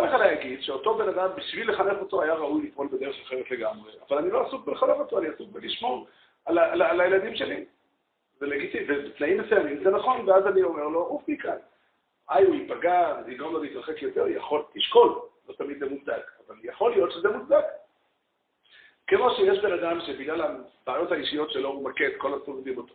[0.00, 3.92] מותר לך להגיד שאותו בן אדם, בשביל לחנך אותו, היה ראוי לפעול בדרך אחרת לגמרי,
[4.08, 6.06] אבל אני לא עסוק בלחנך אותו, אני עסוק בלשמור
[6.44, 7.64] על, על, על הילדים שלי.
[8.40, 11.56] זה לגיטימי, ובתנאים מסוימים זה נכון, ואז אני אומר לו, עוף מכאן.
[12.30, 16.56] איי, הוא ייפגע, זה יגרום לו להתרחק יותר, יכול, תשקול, לא תמיד זה מוצדק, אבל
[16.62, 17.64] יכול להיות שזה מוצדק.
[19.06, 22.94] כמו שיש בן אדם שבגלל הבעיות האישיות שלו הוא מכה את כל הסובבים אותו.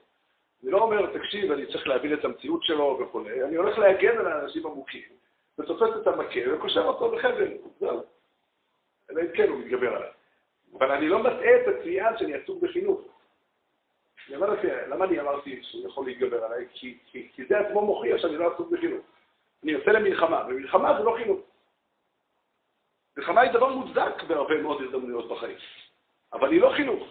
[0.63, 4.27] אני לא אומר, תקשיב, אני צריך להבין את המציאות שלו וכו', אני הולך להגן על
[4.27, 5.09] האנשים עמוקים,
[5.59, 8.03] ותופס את המכה וקושר אותו בחבל, זהו.
[9.11, 10.09] אלא אם כן הוא מתגבר עליו.
[10.77, 13.01] אבל אני לא מטעה את הצביעה שאני עסוק בחינוך.
[14.27, 16.67] אני אומר לכם, למה אני אמרתי שהוא יכול להתגבר עליי?
[16.73, 19.05] כי, כי, כי זה עצמו מוכיח שאני לא עסוק בחינוך.
[19.63, 21.39] אני יוצא למלחמה, ומלחמה זה לא חינוך.
[23.17, 25.57] מלחמה היא דבר מוצדק בהרבה מאוד הזדמנויות בחיים.
[26.33, 27.07] אבל היא לא חינוך.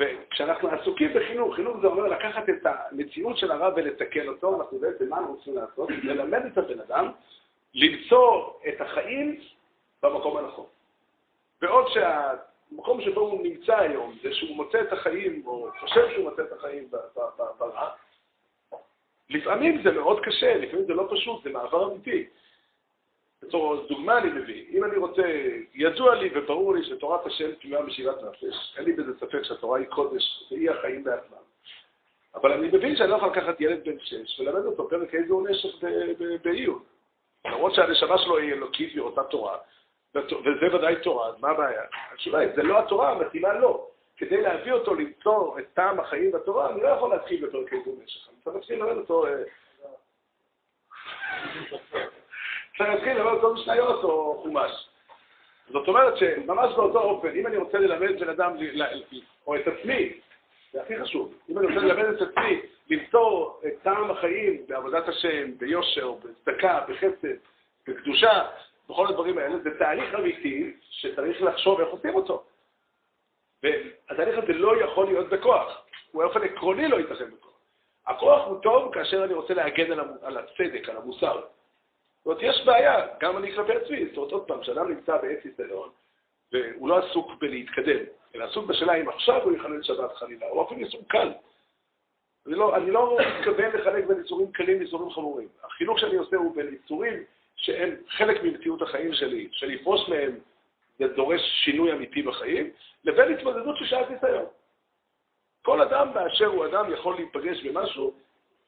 [0.00, 5.08] וכשאנחנו עסוקים בחינוך, חינוך זה אומר לקחת את המציאות של הרב ולתקן אותו, אנחנו בעצם,
[5.08, 5.88] מה אנחנו רוצים לעשות?
[5.90, 7.12] ללמד את הבן אדם
[7.74, 9.40] למצוא את החיים
[10.02, 10.66] במקום הנכון.
[11.60, 16.42] בעוד שהמקום שבו הוא נמצא היום זה שהוא מוצא את החיים, או חושב שהוא מוצא
[16.42, 16.90] את החיים
[17.58, 17.90] ברע,
[19.30, 22.26] לפעמים זה מאוד קשה, לפעמים זה לא פשוט, זה מעבר אמיתי.
[23.42, 25.22] בתור דוגמה אני מביא, אם אני רוצה,
[25.74, 29.86] ידוע לי וברור לי שתורת השם תלויה בשירת נפש, אין לי בזה ספק שהתורה היא
[29.86, 31.36] קודש, והיא החיים בעצמם.
[32.34, 35.48] אבל אני מבין שאני לא יכול לקחת ילד בן שש וללמד אותו פרק איזה הוא
[35.48, 35.84] נשך
[36.44, 36.82] בעיון.
[37.46, 39.58] למרות שהנשמה שלו היא אלוקית והיא אותה תורה,
[40.14, 41.82] וזה ודאי תורה, אז מה הבעיה?
[42.12, 43.86] התשובה היא, זה לא התורה, המתאימה לא.
[44.16, 48.02] כדי להביא אותו למצוא את טעם החיים בתורה, אני לא יכול להתחיל בפרק איזה הוא
[48.04, 48.28] נשך.
[48.28, 49.26] אני צריך להתחיל ללמד אותו...
[49.26, 49.42] אה,
[52.78, 54.88] צריך להתחיל ללמד אותו משניות או חומש.
[55.68, 58.56] זאת אומרת שממש באותו אופן, אם אני רוצה ללמד בן אדם,
[59.46, 60.20] או את עצמי,
[60.72, 65.58] זה הכי חשוב, אם אני רוצה ללמד את עצמי למצוא את טעם החיים בעבודת השם,
[65.58, 67.36] ביושר, בצדקה, בחסד,
[67.88, 68.46] בקדושה,
[68.88, 72.44] בכל הדברים האלה, זה תהליך אמיתי שצריך לחשוב איך עושים אותו.
[73.62, 77.46] והתהליך הזה לא יכול להיות בכוח, הוא באופן עקרוני לא ייתכן בכוח.
[78.06, 81.40] הכוח הוא טוב כאשר אני רוצה להגן על הצדק, על המוסר.
[81.40, 84.06] זאת אומרת, יש בעיה, גם אני כלפי עצמי.
[84.06, 85.88] זאת אומרת, עוד פעם, כשאדם נמצא בעץ ניסיון,
[86.52, 88.04] והוא לא עסוק בלהתקדם,
[88.36, 91.32] אלא עסוק בשאלה אם עכשיו הוא יחלל שבת חלילה, הוא אפילו יישום קל.
[92.46, 95.48] אני לא, אני לא מתכוון לחלק בין ייסורים קלים לייסורים חמורים.
[95.64, 97.22] החינוך שאני עושה הוא בין ייסורים
[97.56, 100.38] שהם חלק ממציאות החיים שלי, שלפרוש מהם
[100.98, 102.70] זה דורש שינוי אמיתי בחיים,
[103.04, 104.46] לבין התמודדות של שעת ניסיון.
[105.62, 108.14] כל אדם באשר הוא אדם יכול להיפגש במשהו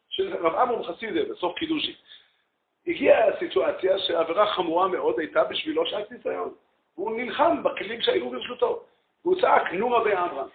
[0.08, 1.96] שרב עמרם חסידה בסוף קידושי.
[2.86, 6.54] הגיעה הסיטואציה שעבירה חמורה מאוד הייתה בשבילו שעת ניסיון.
[6.96, 8.84] והוא נלחם בכלים שהיו ברשותו.
[9.28, 10.48] והוא צעק, נו רבי עמרם.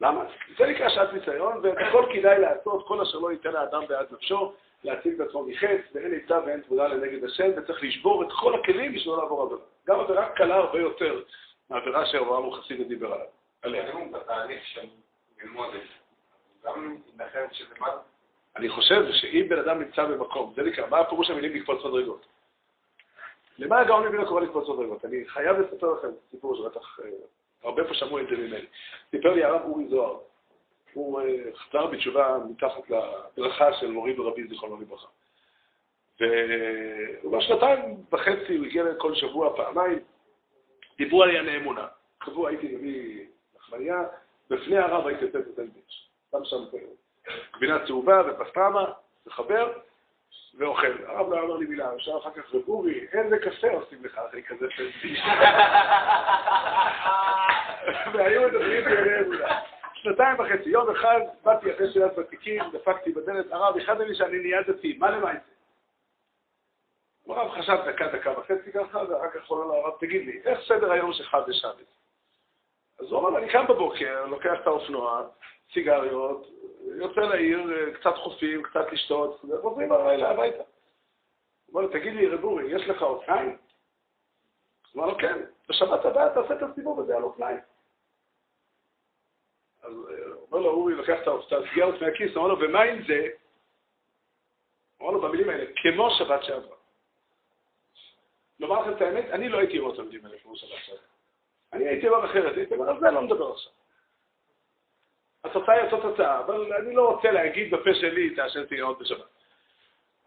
[0.00, 0.24] למה?
[0.58, 4.52] זה נקרא שעת ניסיון, ואת הכל כדאי לעשות, כל אשר לא ייתן לאדם בעד נפשו,
[4.84, 8.94] להציג את עצמו מחץ, ואין עצה ואין תבודה לנגד השם, וצריך לשבור את כל הכלים
[8.94, 9.60] בשביל לא לעבור עבירה.
[9.86, 11.22] גם עבירה קלה הרבה יותר
[11.70, 13.26] מהעבירה שאברהם חסיד דיבר עליו.
[13.62, 13.84] עליה.
[18.56, 22.26] אני חושב שאם בן אדם נמצא במקום, זה נקרא, מה הפירוש המילים לקפוץ מדרגות?
[23.58, 25.04] למה הגאון מבינה קורא לקפוץ מדרגות?
[25.04, 27.10] אני חייב לספר לכם סיפור שבטח אה,
[27.62, 28.66] הרבה פה שמעו את זה ממני.
[29.10, 30.18] סיפר לי הרב אורי זוהר,
[30.92, 35.08] הוא אה, חזר בתשובה מתחת לברכה של מורי ורבי זיכרונו לברכה.
[37.24, 39.98] ובשנתיים וחצי הוא הגיע כל שבוע פעמיים,
[40.98, 41.86] דיברו על ענייני אמונה.
[42.18, 44.04] קבוע הייתי מביא לחמניה,
[44.50, 46.08] בפני הרב הייתי יוצא את הסנדוויץ'.
[46.30, 46.78] שם שם
[47.56, 48.92] גבינה צהובה ופסטרמה,
[49.26, 49.72] מחבר
[50.58, 51.04] ואוכל.
[51.06, 54.66] הרב לא אמר לי מילה, אפשר אחר כך לגורי, איזה קפה עושים לך אחרי כזה
[54.76, 55.18] פנסיס.
[58.14, 59.60] והיו מדברים בענייני אמונה.
[59.94, 64.62] שנתיים וחצי, יום אחד באתי אחרי שאלת ותיקים, דפקתי בדלת, הרב, אחד לי שאני נהיה
[64.62, 65.38] דתי, מה למעשה?
[67.28, 71.12] הרב חשב דקה, דקה וחצי ככה, ואחר כך לו, הרב, תגיד לי, איך סדר היום
[71.12, 71.86] שלך בשבת?
[73.00, 75.28] אז הוא אמר, אני קם בבוקר, לוקח את האופנוע,
[75.72, 76.46] סיגריות,
[76.96, 80.62] יוצא לעיר, קצת חופים, קצת לשתות, וחוזרים הלילה הביתה.
[81.72, 83.58] אמר לו, תגיד לי, רב אורי, יש לך אופניים?
[84.96, 87.58] אמר לו, כן, בשבת הבאה תעשה את הסיבוב הזה על אופניים.
[89.82, 93.28] אז אה, אומר לו, אורי לקח את הסיגרות מהכיס, אמר לו, ומה עם זה?
[95.02, 96.76] אמר לו במילים האלה, כמו שבת שעברה.
[98.60, 101.02] לומר לכם את האמת, אני לא הייתי אומר את האלה כמו שבת שעברה.
[101.72, 103.72] אני הייתי אומר אחרת, הייתי אומר, על זה לא מדבר עכשיו.
[105.46, 109.26] התוצאה היא אותה תוצאה, אבל אני לא רוצה להגיד בפה שלי, תעשן סיגרות בשבת.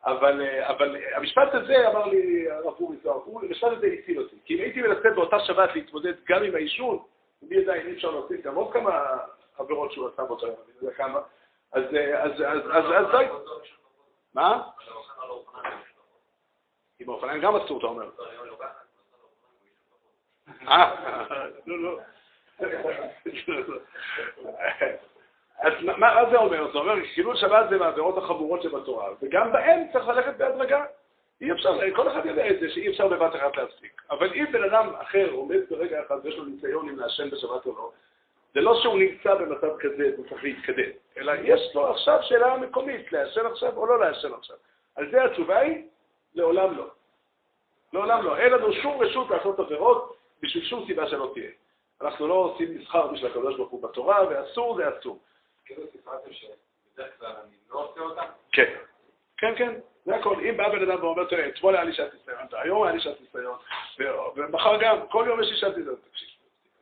[0.05, 4.36] אבל, אה, אבל המשפט הזה, אמר לי הרב אורי זוהר, המשפט הזה הציל אותי.
[4.45, 6.99] כי אם הייתי מנסה באותה שבת להתמודד גם עם העישון,
[7.41, 9.17] מי יודע אם אי אפשר להוסיף גם עוד כמה
[9.58, 11.19] עבירות שהוא עשה באותו יום, אני לא יודע כמה,
[11.71, 13.25] אז אה, אז, אז, אז, אז די.
[14.34, 14.63] מה?
[16.99, 18.10] עם האופניים גם אסור, אתה אומר.
[20.67, 20.95] אה,
[21.65, 21.99] לא, לא.
[25.60, 26.72] אז מה זה אומר?
[26.72, 30.86] זה אומר, חילול שבת זה מהעבירות החמורות שבתורה, וגם בהן צריך ללכת בהדרגה.
[31.41, 34.02] אי אפשר, כל אחד יודע את זה, שאי אפשר בבת אחת להפסיק.
[34.12, 37.76] אבל אם בן אדם אחר עומד ברגע אחד ויש לו ניסיון אם לעשן בשבת או
[37.78, 37.91] לא,
[38.54, 43.12] זה לא שהוא נמצא במצב כזה והוא צריך להתקדם, אלא יש לו עכשיו שאלה מקומית,
[43.12, 44.56] לעשן עכשיו או לא לעשן עכשיו.
[44.95, 45.84] על זה התשובה היא,
[46.36, 46.88] לעולם לא.
[47.93, 48.38] לעולם לא.
[48.38, 51.50] אין לנו שום רשות לעשות עבירות בשביל שום סיבה שלא תהיה.
[52.02, 55.20] אנחנו לא עושים מסחר בשביל הקדוש ברוך הוא בתורה, ואסור זה אסור.
[55.66, 58.32] כאילו סיפרתם שבדרך כלל אני לא עושה אותם?
[58.52, 58.76] כן,
[59.38, 60.36] כן, כן, זה הכל.
[60.40, 63.22] אם בא בן אדם ואומר, תראה, אתמול היה לי שעת ניסיון, היום היה לי שעת
[63.22, 63.58] ניסיון,
[64.36, 65.96] ומחר גם, כל יום יש לי שעת ניסיון.
[65.96, 66.30] תקשיב,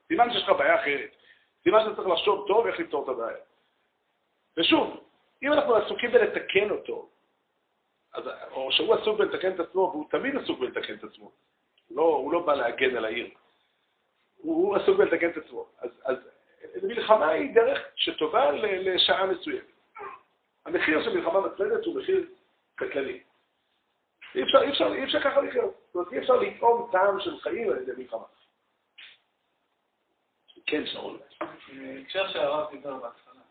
[0.08, 1.10] סימן שיש לך בעיה אחרת.
[1.64, 3.38] סימן שאתה צריך לחשוב טוב איך לפתור את הבעיה.
[4.58, 5.04] ושוב,
[5.44, 7.10] אם אנחנו עסוקים בלתקן אותו,
[8.14, 11.32] אז, או שהוא עסוק בלתקן את עצמו, והוא תמיד עסוק בלתקן את עצמו,
[11.92, 13.30] לא, הוא לא בא להגן על העיר,
[14.38, 15.67] הוא, עסוק בלתקן את עצמו.
[15.80, 16.17] אז, אז
[16.84, 19.63] מלחמה היא דרך שטובה לשעה מסוימת.
[20.65, 22.28] המחיר של מלחמה מצלדת הוא מחיר
[22.76, 23.19] קטלני.
[24.36, 25.73] אי אפשר, אי אפשר, אי אפשר ככה לחיות.
[25.86, 28.23] זאת אומרת, אי אפשר לטעום טעם של חיים על ידי מלחמה.
[30.65, 31.19] כן, שרון.
[31.73, 33.41] בהקשר שהרב דיבר בהתחלה,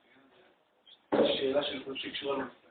[1.36, 2.66] שאלה של כל שקשורה לנושא.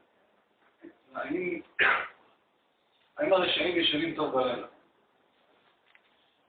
[3.17, 4.67] האם הרשעים ישנים טוב בלילה?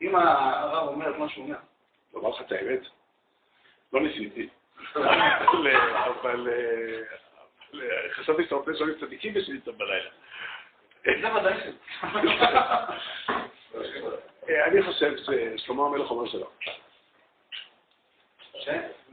[0.02, 1.56] אם הרב אומר את מה שהוא אומר.
[2.14, 2.80] לומר לך את האמת,
[3.92, 4.48] לא ניסיתי.
[6.22, 6.48] אבל
[8.10, 10.10] חשבתי שאתה רוצה לשאול צדיקים ישנים טוב בלילה.
[11.04, 11.64] זה ודאי ש...
[14.66, 16.50] אני חושב ששלמה המלך אומר שלא.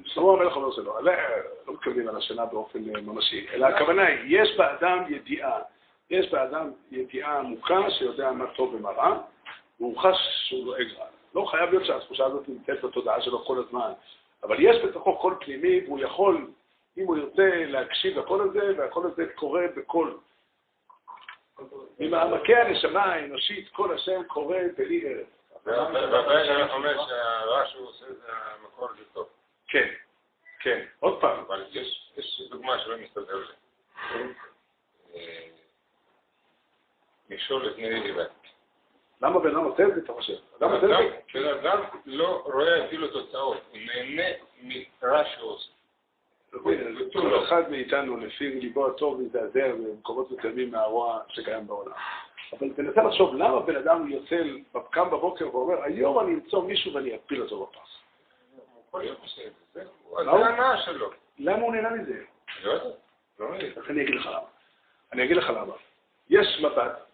[0.05, 1.03] שלמה המלך אומר שלא.
[1.67, 5.59] לא מתכוונים על השנה באופן ממשי, אלא הכוונה היא, יש באדם ידיעה,
[6.09, 9.21] יש באדם ידיעה עמוקה שיודע מה טוב ומה רע,
[9.79, 11.05] והוא חש שהוא לועג רע.
[11.35, 13.91] לא חייב להיות שהתחושה הזאת נמצאת בתודעה שלו כל הזמן,
[14.43, 16.47] אבל יש בתוכו קול פנימי, והוא יכול,
[16.97, 20.17] אם הוא ירצה, להקשיב לקול הזה, והקול הזה קורה בקול.
[21.99, 25.25] ממעמקי הנשמה האנושית, קול השם קורא בלי ערב.
[26.45, 29.27] שאנחנו אומר שהרע שהוא עושה זה המקור זה טוב.
[29.67, 29.87] כן,
[30.59, 30.85] כן.
[30.99, 31.39] עוד פעם.
[31.47, 31.65] אבל
[32.15, 33.53] יש דוגמה שלא מסתדר לי.
[35.15, 35.47] אה,
[37.29, 38.23] מכשול לפני ריבה.
[39.23, 40.33] למה בן אדם עושה את זה, אתה חושב?
[40.59, 41.39] אדם עושה את זה?
[41.39, 44.23] בן אדם לא רואה אפילו תוצאות, הוא נהנה
[44.63, 45.69] מרע שהוא עושה.
[47.13, 51.91] כל אחד מאיתנו, לפי ליבו הטוב, מזעזע במקומות מסוימים מהרוע שקיים בעולם.
[52.53, 54.43] אבל תנסה לחשוב, למה בן אדם יוצא,
[54.91, 57.69] קם בבוקר ואומר, היום אני אמצוא מישהו ואני אפיל אותו
[59.47, 59.83] את זה,
[60.15, 61.09] ההנאה שלו.
[61.39, 62.23] למה הוא נהנה מזה?
[62.63, 62.89] לא יודע,
[63.39, 63.81] לא יודע.
[63.89, 64.47] אני אגיד לך למה.
[65.13, 65.73] אני אגיד לך למה.
[66.29, 67.12] יש מבט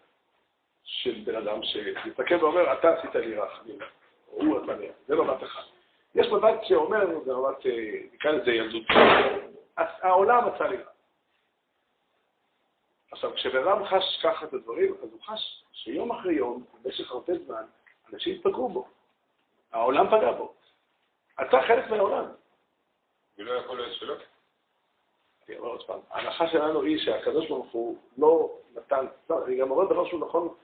[0.84, 3.86] של בן אדם שמסתכל ואומר, אתה עשית לי רע, חלילה.
[4.26, 5.62] הוא עשה לי זה מבט אחד.
[6.14, 7.66] יש מבט שאומר, זה מבט,
[8.12, 8.82] נקרא לזה ילדות,
[9.76, 10.90] העולם עשה לי רע.
[13.12, 17.32] עכשיו, כשבן אדם חש ככה את הדברים, אז הוא חש שיום אחרי יום, במשך הרבה
[17.46, 17.64] זמן,
[18.12, 18.88] אנשים פגעו בו.
[19.72, 20.54] העולם פגע בו.
[21.42, 22.24] אתה חלק מהעולם.
[23.38, 24.14] ולא יכול להיות שלא?
[25.48, 29.70] אני אומר עוד פעם, ההנחה שלנו היא שהקדוש ברוך הוא לא נתן, לא, אני גם
[29.70, 30.54] אומר דבר שהוא נכון,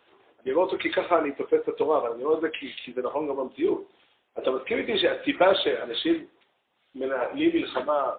[0.46, 2.72] אני רואה אותו כי ככה אני תופס את התורה, אבל אני רואה את זה כי,
[2.76, 3.92] כי זה נכון גם במציאות.
[4.38, 6.26] אתה מסכים איתי שהסיבה שאנשים
[6.94, 8.12] מנהלים מלחמה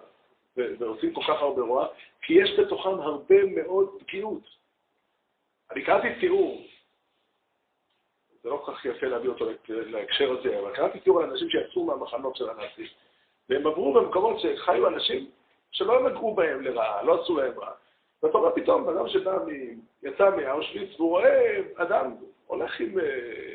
[0.56, 1.88] ועושים כל כך הרבה רוע,
[2.22, 4.42] כי יש בתוכם הרבה מאוד פגיעות.
[5.70, 6.66] אני קראתי תיאור,
[8.42, 11.84] זה לא כל כך יפה להביא אותו להקשר הזה, אבל קראתי תיאור על אנשים שיצאו
[11.84, 12.86] מהמחנות של הנאצים,
[13.48, 15.30] והם עברו במקומות שחיו אנשים
[15.70, 17.72] שלא נגעו בהם לרעה, לא עשו להם רע.
[18.22, 19.38] ואתה רואה פתאום, אדם שבא,
[20.02, 22.14] יצא מאושוויץ, והוא רואה אדם
[22.46, 23.54] הולך עם אה,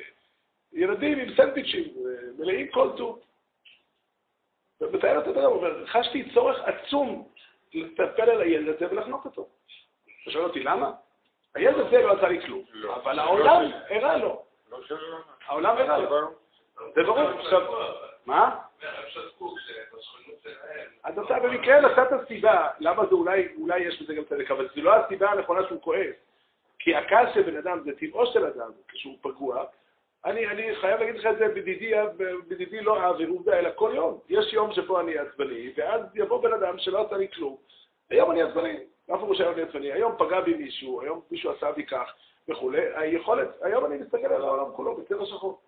[0.74, 3.20] ילדים עם סנדוויצ'ים, אה, מלאים כל טוב.
[4.82, 7.30] ומתאר את הדבר, הוא אומר, חשתי צורך עצום
[7.74, 9.48] לטפל על הילד הזה ולחנוק אותו.
[10.24, 10.92] אתה שואל אותי למה?
[11.56, 12.96] הילד הזה לא עשה לי כלום, לא.
[12.96, 14.44] אבל העולם הראה לו.
[14.72, 14.80] לא.
[15.46, 16.30] העולם הראה לו.
[16.96, 17.20] זה ברור.
[17.20, 17.62] עכשיו,
[18.26, 18.60] מה?
[21.04, 24.82] אז אתה במקרה נתת סיבה, למה זה אולי, אולי יש בזה גם צדק, אבל זו
[24.82, 26.16] לא הסיבה הנכונה שהוא כועס.
[26.80, 29.66] כי הכעס של בן אדם, זה טבעו של אדם, כשהוא פגוע.
[30.26, 31.92] אני, אני חייב להגיד לך את זה בדידי,
[32.48, 34.20] בדידי לא אהב ועובדה, אלא כל יום.
[34.30, 37.58] יש יום שבו אני עצבני, ואז יבוא בן אדם שלא עשה לי כלום.
[38.10, 38.78] היום אני עצבני,
[39.16, 39.92] אף אחד שהיום אני עצבני.
[39.92, 42.14] היום פגע בי מישהו, היום מישהו עשה בי כך
[42.50, 42.82] וכולי.
[42.96, 45.62] היכולת, היום אני מסתכל על העולם כולו בצבע שחור.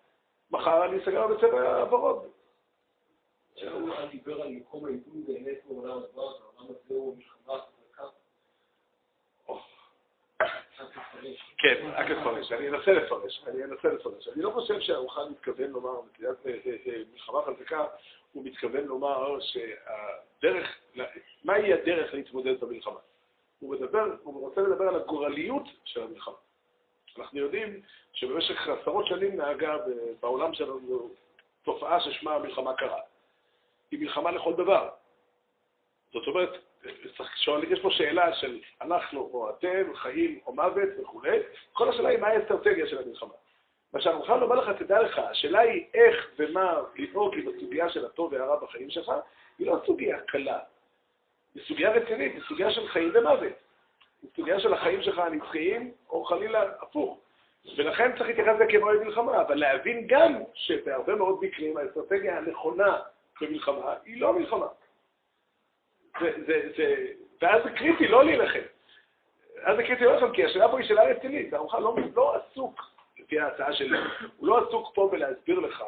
[0.50, 2.35] מחר אני אסתכל עליו בצבע הוורוד.
[3.56, 8.04] שהוא דיבר על מקום העיתוי באמת בעולם הבא, והעולם הזה הוא מלחמה חזקה.
[11.58, 14.28] כן, רק לפרש, אני אנסה לפרש, אני אנסה לפרש.
[14.28, 17.84] אני לא חושב שהאוכל מתכוון לומר, בתחילת אה, אה, אה, מלחמה חזקה,
[18.32, 20.78] הוא מתכוון לומר שהדרך,
[21.44, 23.00] מהי הדרך להתמודד במלחמה?
[23.60, 26.34] הוא מדבר, הוא רוצה לדבר על הגורליות של המלחמה.
[27.18, 27.80] אנחנו יודעים
[28.12, 29.76] שבמשך עשרות שנים נהגה
[30.20, 31.10] בעולם שלנו
[31.62, 33.00] תופעה ששמה המלחמה קרה.
[33.90, 34.88] היא מלחמה לכל דבר.
[36.12, 36.50] זאת אומרת,
[37.20, 41.38] לשאול, יש פה שאלה של אנחנו או אתם, חיים או מוות וכולי,
[41.72, 43.34] כל השאלה היא מה האסטרטגיה של המלחמה.
[43.92, 48.06] מה שאני מוכן לומר לך, תדע לך, השאלה היא איך ומה לנהוג לי בסוגיה של
[48.06, 49.12] הטוב והרע בחיים שלך,
[49.58, 50.58] היא לא סוגיה קלה.
[51.54, 53.52] היא סוגיה רצינית, היא סוגיה של חיים ומוות.
[54.22, 57.18] היא סוגיה של החיים שלך הנצחיים, או חלילה הפוך.
[57.76, 62.96] ולכן צריך להתייחס לזה כמועד מלחמה, אבל להבין גם שבהרבה מאוד מקרים האסטרטגיה הנכונה
[63.40, 64.66] במלחמה היא לא מלחמה.
[66.20, 67.06] זה, זה, זה,
[67.42, 68.66] ואז זה קריטי לא להילחם.
[69.62, 71.52] אז זה קריטי לא להילחם, כי השאלה פה היא שאלה רצינית.
[71.52, 72.80] הרמח"ל לא, לא עסוק,
[73.18, 73.98] לפי ההצעה שלי,
[74.36, 75.84] הוא לא עסוק פה בלהסביר לך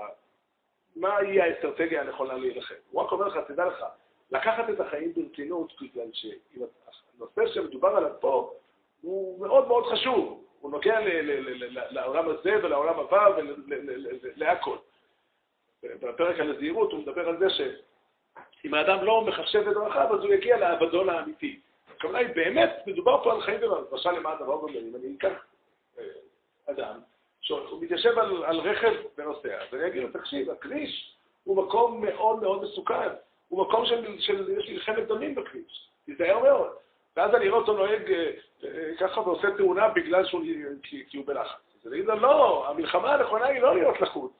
[0.96, 2.74] מהי האסטרטגיה הנכונה להילחם.
[2.90, 3.84] הוא רק אומר לך, תדע לך,
[4.30, 8.52] לקחת את החיים ברצינות, בגלל שהנושא שמדובר עליו פה
[9.00, 10.44] הוא מאוד מאוד חשוב.
[10.60, 10.98] הוא נוגע
[11.90, 13.28] לעולם הזה ולעולם הבא
[14.36, 14.76] ולהכל.
[15.84, 20.34] בפרק על הזהירות הוא מדבר על זה שאם האדם לא מחשב את דרכיו, אז הוא
[20.34, 21.60] יגיע לאבדון האמיתי.
[21.96, 23.92] הכוונה היא, באמת, מדובר פה על חיים ומוות.
[23.92, 25.44] למשל, למה הדבר במילים, אני אקח
[25.98, 26.04] אה,
[26.70, 27.00] אדם,
[27.40, 32.62] שהוא מתיישב על, על רכב ונוסע, ואני אגיד לו, תקשיב, הכביש הוא מקום מאוד מאוד
[32.62, 33.08] מסוכן.
[33.48, 35.88] הוא מקום של, של יש מלחמת דמים בכביש.
[36.04, 36.70] תיזהר מאוד.
[37.16, 38.30] ואז אני רואה אותו נוהג אה,
[38.64, 40.42] אה, ככה ועושה תאונה בגלל שהוא,
[40.82, 41.60] כי, כי הוא בלחץ.
[41.80, 44.32] אז אני אגיד לו, לא, המלחמה הנכונה היא לא להיות לחוץ.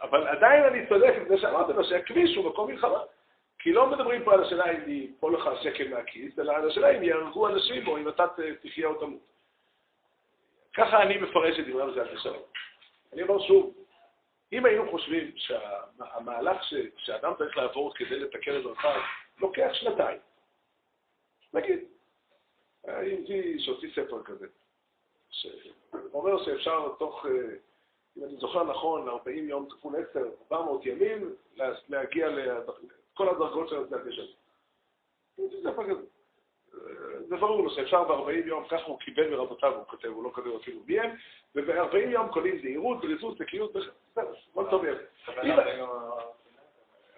[0.00, 2.98] אבל עדיין אני צודק עם זה שאמרתי לו שהכביש הוא מקום מלחמה.
[3.58, 7.02] כי לא מדברים פה על השאלה אם ייפול לך שקל מהכיס, אלא על השאלה אם
[7.02, 8.26] יהרגו אנשים או אם אתה
[8.62, 9.20] תחיה או תמות.
[10.74, 12.42] ככה אני מפרש את דברי המזל לשלום.
[13.12, 13.74] אני אומר שוב,
[14.52, 16.74] אם היינו חושבים שהמהלך ש...
[16.96, 19.00] שאדם צריך לעבור כדי לתקן את דרכיו
[19.38, 20.18] לוקח שנתיים,
[21.54, 21.84] נגיד,
[22.86, 24.46] יהודי שהוציא ספר כזה,
[25.30, 27.30] שאומר שאפשר תוך, אה,
[28.18, 30.20] אם אני זוכר נכון, 40 יום כפול 10,
[30.52, 31.34] 400 ימים,
[31.88, 34.22] להגיע לכל הדרגות של הצדק ישן.
[37.28, 40.50] זה ברור לו שאפשר ב-40 יום, ככה הוא קיבל מרבותיו, הוא כותב, הוא לא כותב
[40.62, 41.10] אפילו מי הם,
[41.54, 45.32] וב-40 יום קונים זהירות, בריזות, נקיות, בסדר, כל טוב יפה.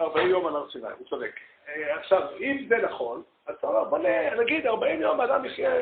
[0.01, 1.32] 40 יום על הר סיני, הוא צודק.
[1.68, 3.98] אה, עכשיו, אם זה נכון, אז אתה אומר, בוא
[4.38, 5.72] נגיד 40 יום אדם יחיה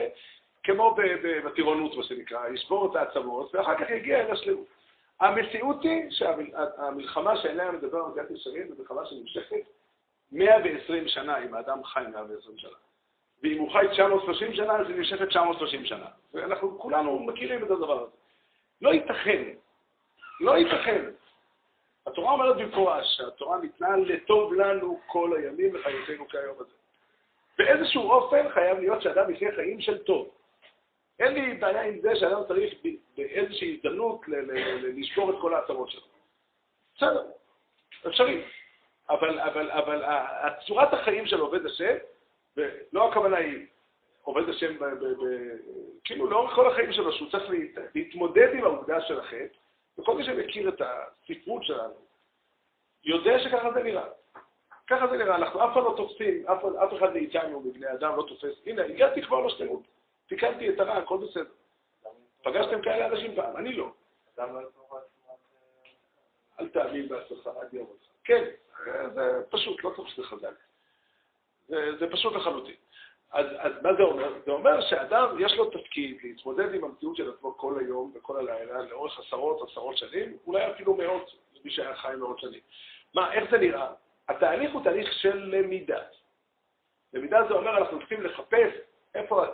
[0.64, 0.96] כמו
[1.44, 4.77] בטירונות, מה שנקרא, ישבור את העצמות, ואחר כך יגיע אל השלמות.
[5.20, 9.56] המציאות היא שהמלחמה שעליה מדבר מדינת ישרים זו מלחמה שנמשכת
[10.32, 12.70] 120 שנה, אם האדם חי 120 שנה.
[13.42, 16.06] ואם הוא חי 930 שנה, אז היא נמשכת 930 שנה.
[16.34, 18.12] ואנחנו כולנו מכירים את הדבר הזה.
[18.82, 19.42] לא ייתכן,
[20.40, 21.04] לא ייתכן.
[22.06, 26.74] התורה אומרת במפורש שהתורה ניתנה לטוב לנו כל הימים וחיותינו כהיום הזה.
[27.58, 30.30] באיזשהו אופן חייב להיות שאדם יחיה חיים של טוב.
[31.18, 32.74] אין לי בעיה עם זה שאדם צריך
[33.16, 34.20] באיזושהי הזדמנות
[34.82, 36.02] לשבור את כל העצמות שלו.
[36.96, 37.26] בסדר,
[38.06, 38.42] אפשרי.
[39.10, 40.04] אבל, אבל, אבל
[40.66, 41.96] צורת החיים של עובד השם,
[42.56, 43.66] ולא הכוונה היא
[44.22, 45.24] עובד השם, ב, ב, ב,
[46.04, 47.44] כאילו לאורך כל החיים שלו, שהוא צריך
[47.94, 49.58] להתמודד עם העובדה של החטא,
[49.98, 51.94] וכל מי שמכיר את הספרות שלנו,
[53.04, 54.06] יודע שככה זה נראה.
[54.86, 58.22] ככה זה נראה, אנחנו אף פעם לא תופסים, אף, אף אחד מאיתנו, מבני אדם, לא
[58.28, 58.66] תופס.
[58.66, 59.82] הנה, הגעתי כבר לשלמות,
[60.28, 61.50] תיקנתי את הרע, הכל בסדר.
[62.42, 63.92] פגשתם כאלה אנשים פעם, אני לא.
[66.60, 68.06] אל תאמין בעצמך עד יום אותך.
[68.24, 68.44] כן,
[69.14, 70.54] זה פשוט, לא צריך שזה חזק.
[71.68, 72.74] זה, זה פשוט לחלוטין.
[73.30, 74.32] אז, אז מה זה אומר?
[74.44, 78.82] זה אומר שאדם, יש לו תפקיד להתמודד עם המציאות של עצמו כל היום וכל הלילה,
[78.82, 81.30] לאורך עשרות, עשרות שנים, אולי אפילו מאות,
[81.64, 82.60] מי שהיה חי מאות שנים.
[83.14, 83.92] מה, איך זה נראה?
[84.28, 86.02] התהליך הוא תהליך של למידה.
[87.12, 88.72] למידה זה אומר, אנחנו צריכים לחפש
[89.14, 89.44] איפה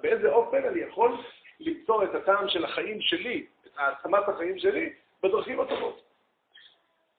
[0.00, 1.16] באיזה אופן אני יכול
[1.60, 6.02] למצוא את הטעם של החיים שלי, את העצמת החיים שלי, בדרכים הטובות.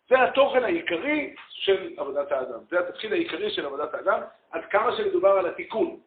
[0.10, 2.60] זה התוכן העיקרי של עבודת האדם.
[2.70, 6.00] זה התפקיד העיקרי של עבודת האדם, עד כמה שמדובר על התיקון.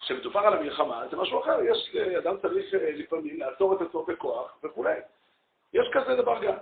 [0.00, 1.62] כשמדובר על המלחמה, זה משהו אחר.
[1.62, 4.98] יש, אדם צריך אה, לפעמים לעצור את עצמו בכוח וכולי.
[5.72, 6.54] יש כזה דבר גם.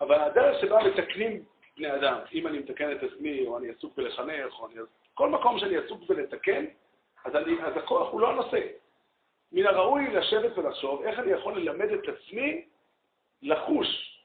[0.00, 1.42] אבל הדרך שבה מתקנים
[1.76, 4.74] בני אדם, אם אני מתקן את עצמי, או אני עסוק בלחנך, או אני...
[5.14, 6.64] כל מקום שאני עסוק בלתקן,
[7.24, 8.60] אז, אני, אז הכוח הוא לא הנושא.
[9.52, 12.64] מן הראוי לשבת ולחשוב איך אני יכול ללמד את עצמי
[13.42, 14.18] לחוש.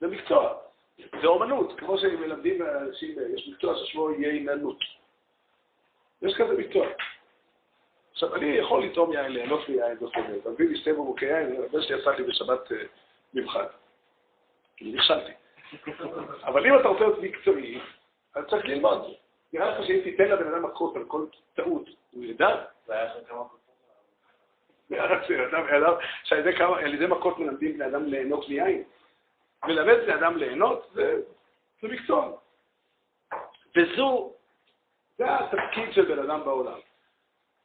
[0.00, 0.58] זה מקצוע,
[0.98, 4.78] זה אומנות, כמו שמלמדים אנשים, יש מקצוע ששמו ייננות.
[6.22, 6.86] יש כזה מקצוע.
[8.12, 12.00] עכשיו, אני יכול לטעום יין, ליהנות מיין וכו', תביא לי שתי בקבוקי יין, הבן שלי
[12.00, 12.76] עשה לי בשבת אה,
[13.34, 13.64] מבחן.
[14.80, 15.32] נכשלתי.
[16.44, 17.80] אבל אם אתה רוצה להיות מקצועי,
[18.34, 19.14] אז צריך ללמוד.
[19.52, 22.64] נראה לך שאם תיתן לבן אדם מכות על כל טעות, הוא ידע?
[22.86, 23.18] זה היה לכם
[26.58, 28.82] כמה על ידי מכות מלמדים בני אדם ליהנות מיין.
[29.64, 31.22] מלמד בני אדם ליהנות זה,
[31.82, 32.32] מקצוע.
[33.76, 34.32] וזו,
[35.18, 36.78] זה התפקיד של בן אדם בעולם.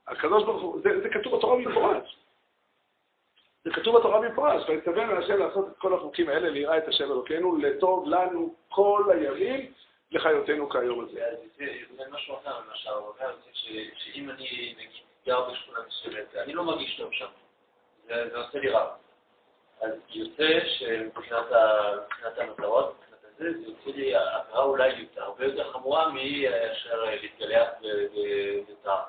[0.07, 2.17] הקדוש ברוך הוא, זה, זה כתוב בתורה במפורש.
[3.63, 7.57] זה כתוב בתורה במפורש, ויצווה מהשם לעשות את כל החוקים האלה, ליראה את השם אלוקינו,
[7.57, 9.71] לטוב לנו כל הימים
[10.11, 11.25] לחיותנו כיום הזה.
[11.97, 13.35] זה משהו אחר ממה שהרב אומר,
[13.93, 17.27] שאם אני נגיד גר בשכונה מסוימת, אני לא מרגיש טוב שם,
[18.07, 18.95] זה עושה לי רע.
[19.81, 21.45] אז יוצא שמבחינת
[22.37, 27.69] המטרות, מבחינת הזה, זה יוצא לי הכרה אולי הרבה יותר חמורה מאשר להתגלח
[28.69, 29.03] בטעם.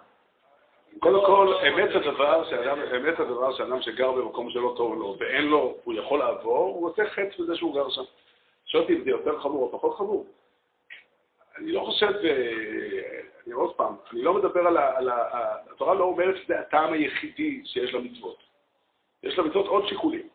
[0.99, 5.76] קודם כל, אמת הדבר שאדם, אמת הדבר שאדם שגר במקום שלא טוב לו ואין לו,
[5.84, 8.03] הוא יכול לעבור, הוא עושה חטא בזה שהוא גר שם.
[8.66, 10.26] שואל אותי אם זה יותר חמור או פחות חמור.
[11.59, 14.99] אני לא חושב, אה, אני עוד פעם, אני לא מדבר על ה...
[14.99, 18.43] על ה התורה לא אומרת שזה הטעם היחידי שיש למצוות.
[19.23, 20.29] יש למצוות עוד שיקולים.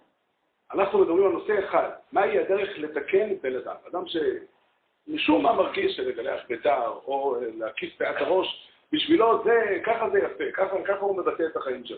[0.74, 3.76] אנחנו מדברים על נושא אחד, מהי הדרך לתקן בן אדם.
[3.92, 10.20] אדם שמשום מה מרגיש שלגלח ביתר או אה, להקיף פאת הראש, בשבילו זה, ככה זה
[10.20, 11.98] יפה, ככה, ככה הוא מבטא את החיים שלו.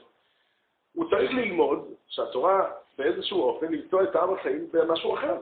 [0.93, 5.37] הוא צריך ללמוד שהתורה באיזשהו אופן למצוא את טעם החיים במשהו אחר.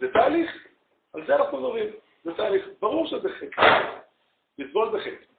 [0.00, 0.66] זה תהליך,
[1.12, 1.88] על זה אנחנו מדברים,
[2.24, 2.68] זה תהליך.
[2.80, 3.90] ברור שזה חטא,
[4.58, 5.32] לסבול זה חטא.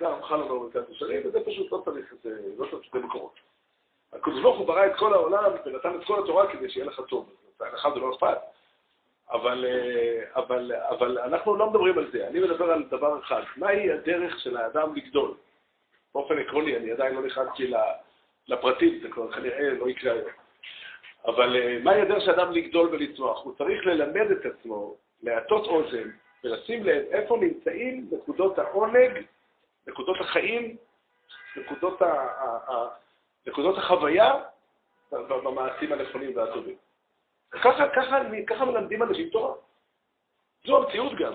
[0.00, 3.34] זה הרמח"ל אומר בקצת ישרים, וזה פשוט לא צריך את זה, לא צריך שתי מקורות.
[4.12, 7.32] הקדוש ברוך הוא ברא את כל העולם ונתן את כל התורה כדי שיהיה לך טוב.
[7.60, 8.38] לך זה לא אכפת.
[9.30, 13.92] אבל, אה, אבל, אבל אנחנו לא מדברים על זה, אני מדבר על דבר אחד, מהי
[13.92, 15.34] הדרך של האדם לגדול?
[16.14, 17.72] באופן עקרוני, אני עדיין לא נכנסתי
[18.48, 20.28] לפרטים, זה כבר כנראה לא יקרה היום.
[21.24, 23.44] אבל אה, מהי הדרך של האדם לגדול ולצמוח?
[23.44, 26.10] הוא צריך ללמד את עצמו, להטות אוזן
[26.44, 29.24] ולשים לב איפה נמצאים נקודות העונג,
[29.86, 30.76] נקודות החיים,
[31.56, 32.88] נקודות, ה, ה, ה,
[33.46, 34.34] נקודות החוויה
[35.12, 36.76] במעשים הנכונים והטובים.
[37.50, 39.54] ככה, ככה, ככה מלמדים אנשים תורה.
[40.66, 41.32] זו המציאות גם.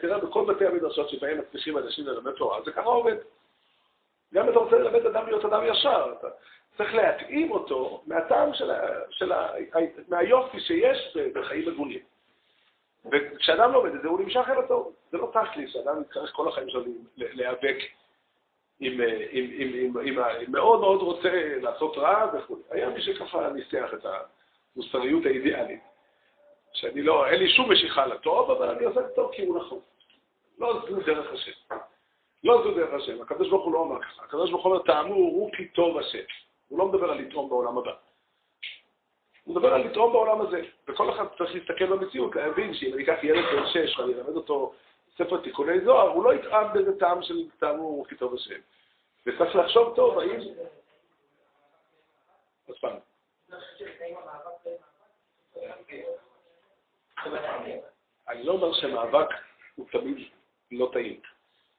[0.00, 3.16] תראה בכל בתי המדרשות שבהם מצליחים אנשים ללמד תורה, זה ככה עובד.
[4.34, 6.28] גם אם אתה רוצה ללמד אדם להיות אדם ישר, אתה
[6.76, 8.80] צריך להתאים אותו מהטעם של ה,
[9.10, 9.52] של ה,
[10.08, 12.00] מהיופי שיש בחיים הגונים.
[13.12, 14.92] וכשאדם לומד את זה, הוא נמשך אל הטוב.
[15.10, 16.82] זה לא תכלי שאדם יצטרך כל החיים שלו
[17.16, 17.76] להיאבק
[18.80, 22.56] עם, אה, עם, עם, עם, עם, ה- עם מאוד מאוד רוצה לעשות רע וכו'.
[22.70, 24.06] היה מי שככה ניסח את
[24.76, 25.80] המוסריות האידיאלית.
[26.72, 29.78] שאני לא, אין לי שום משיכה לטוב, אבל אני עושה את הטוב כי הוא נכון.
[30.58, 31.76] לא זו דרך השם.
[32.44, 33.16] לא זו דרך השם.
[33.50, 34.22] הוא לא אומר ככה.
[34.32, 36.18] הוא אומר, טעמו הוא כי טוב השם.
[36.68, 37.92] הוא לא מדבר על לטעום בעולם הבא.
[39.46, 40.62] הוא מדבר על לטעום בעולם הזה.
[40.88, 44.74] וכל אחד צריך להסתכל במציאות, להבין שאם אני אקח ילד בן שש ואני אלמד אותו
[45.18, 48.60] ספר תיקוני זוהר, הוא לא יטעם באיזה טעם של טעמו כי טוב השם.
[49.26, 50.40] וצריך לחשוב טוב, האם...
[52.66, 52.96] עוד פעם.
[58.28, 59.28] אני לא אומר שמאבק
[59.74, 60.28] הוא תמיד
[60.72, 61.20] לא טעים.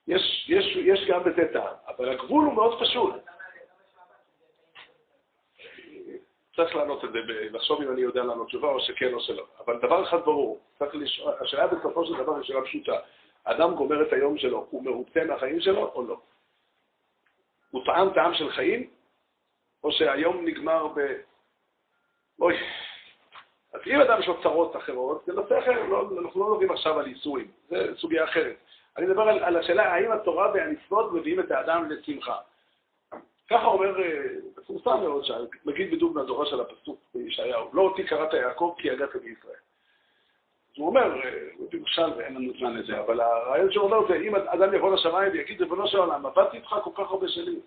[0.08, 0.50] יש,
[0.86, 3.14] יש גם בזה טעם, אבל הגבול הוא מאוד פשוט.
[6.58, 7.20] צריך לענות את זה,
[7.52, 9.46] לחשוב אם אני יודע לענות תשובה או שכן או שלא.
[9.66, 13.00] אבל דבר אחד ברור, צריך לשאול, השאלה בסופו של דבר היא שאלה פשוטה.
[13.46, 16.20] האדם גומר את היום שלו, הוא מרוצה מהחיים שלו או לא?
[17.72, 18.90] הוא טעם טעם של חיים,
[19.84, 21.00] או שהיום נגמר ב...
[22.40, 22.58] אוי,
[23.74, 27.00] אז אם אדם יש לו צרות אחרות, זה נושא אחר, לא, אנחנו לא מדברים עכשיו
[27.00, 28.56] על איסורים, זה סוגיה אחרת.
[28.98, 32.38] אני מדבר על, על השאלה האם התורה והמצוות מביאים את האדם לשמחה.
[33.50, 34.24] ככה אומר, אה,
[34.70, 39.54] מפורסם מאוד, שמגיד בדיוק מהדורה של הפסוק בישעיהו, לא אותי קראת יעקב כי הגעת בישראל.
[39.54, 44.16] אז הוא אומר, אה, הוא במשל ואין לנו זמן לזה, אבל הרעיון שהוא אומר זה,
[44.16, 47.62] אם אדם יבוא לשמיים ויגיד, ריבונו של עולם, עבדתי איתך כל כך הרבה שנים,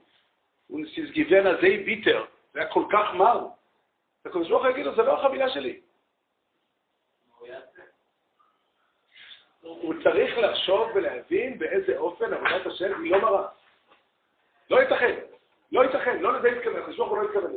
[0.71, 3.47] וסיסגיבנה די ביטר, זה היה כל כך מר.
[4.25, 5.81] הקדוש ברוך הוא יגיד לו, זה לא החבילה שלי.
[9.61, 13.49] הוא צריך לחשוב ולהבין באיזה אופן עבודת השם היא לא מרה.
[14.71, 15.15] לא ייתכן,
[15.73, 17.53] לא ייתכן, לא לזה התכוון, הקדוש ברוך הוא לא התכוון.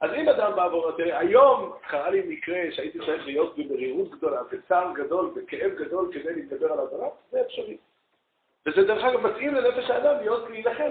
[0.00, 4.42] אז אם אדם בא ואומר, תראה, היום קרה לי מקרה שהייתי צריך להיות במרירות גדולה,
[4.52, 7.76] בצער גדול, בכאב גדול כדי להתגבר על הדבר, זה אפשרי.
[8.66, 10.90] וזה דרך אגב מתאים לנפש האדם להיות להילחם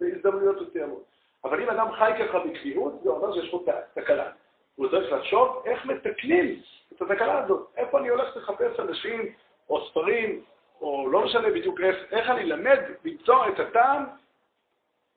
[0.00, 1.04] בהזדמנויות מסוימות.
[1.44, 3.64] אבל אם אדם חי ככה בקביעות, זה אומר שיש פה
[3.94, 4.30] תקלה.
[4.76, 6.60] הוא צריך לחשוב איך מתקנים
[6.92, 7.68] את התקלה הזאת.
[7.76, 9.32] איפה אני הולך לחפש אנשים,
[9.70, 10.42] או ספרים,
[10.80, 14.04] או לא משנה בדיוק איך, איך אני למד למצוא את הטעם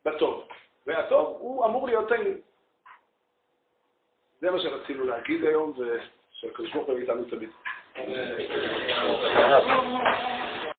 [0.05, 0.47] בטוב.
[0.87, 2.37] והטוב הוא אמור להיות טעים.
[4.41, 7.49] זה מה שרצינו להגיד היום, ושהקדוש ברוך הוא איתנו תמיד.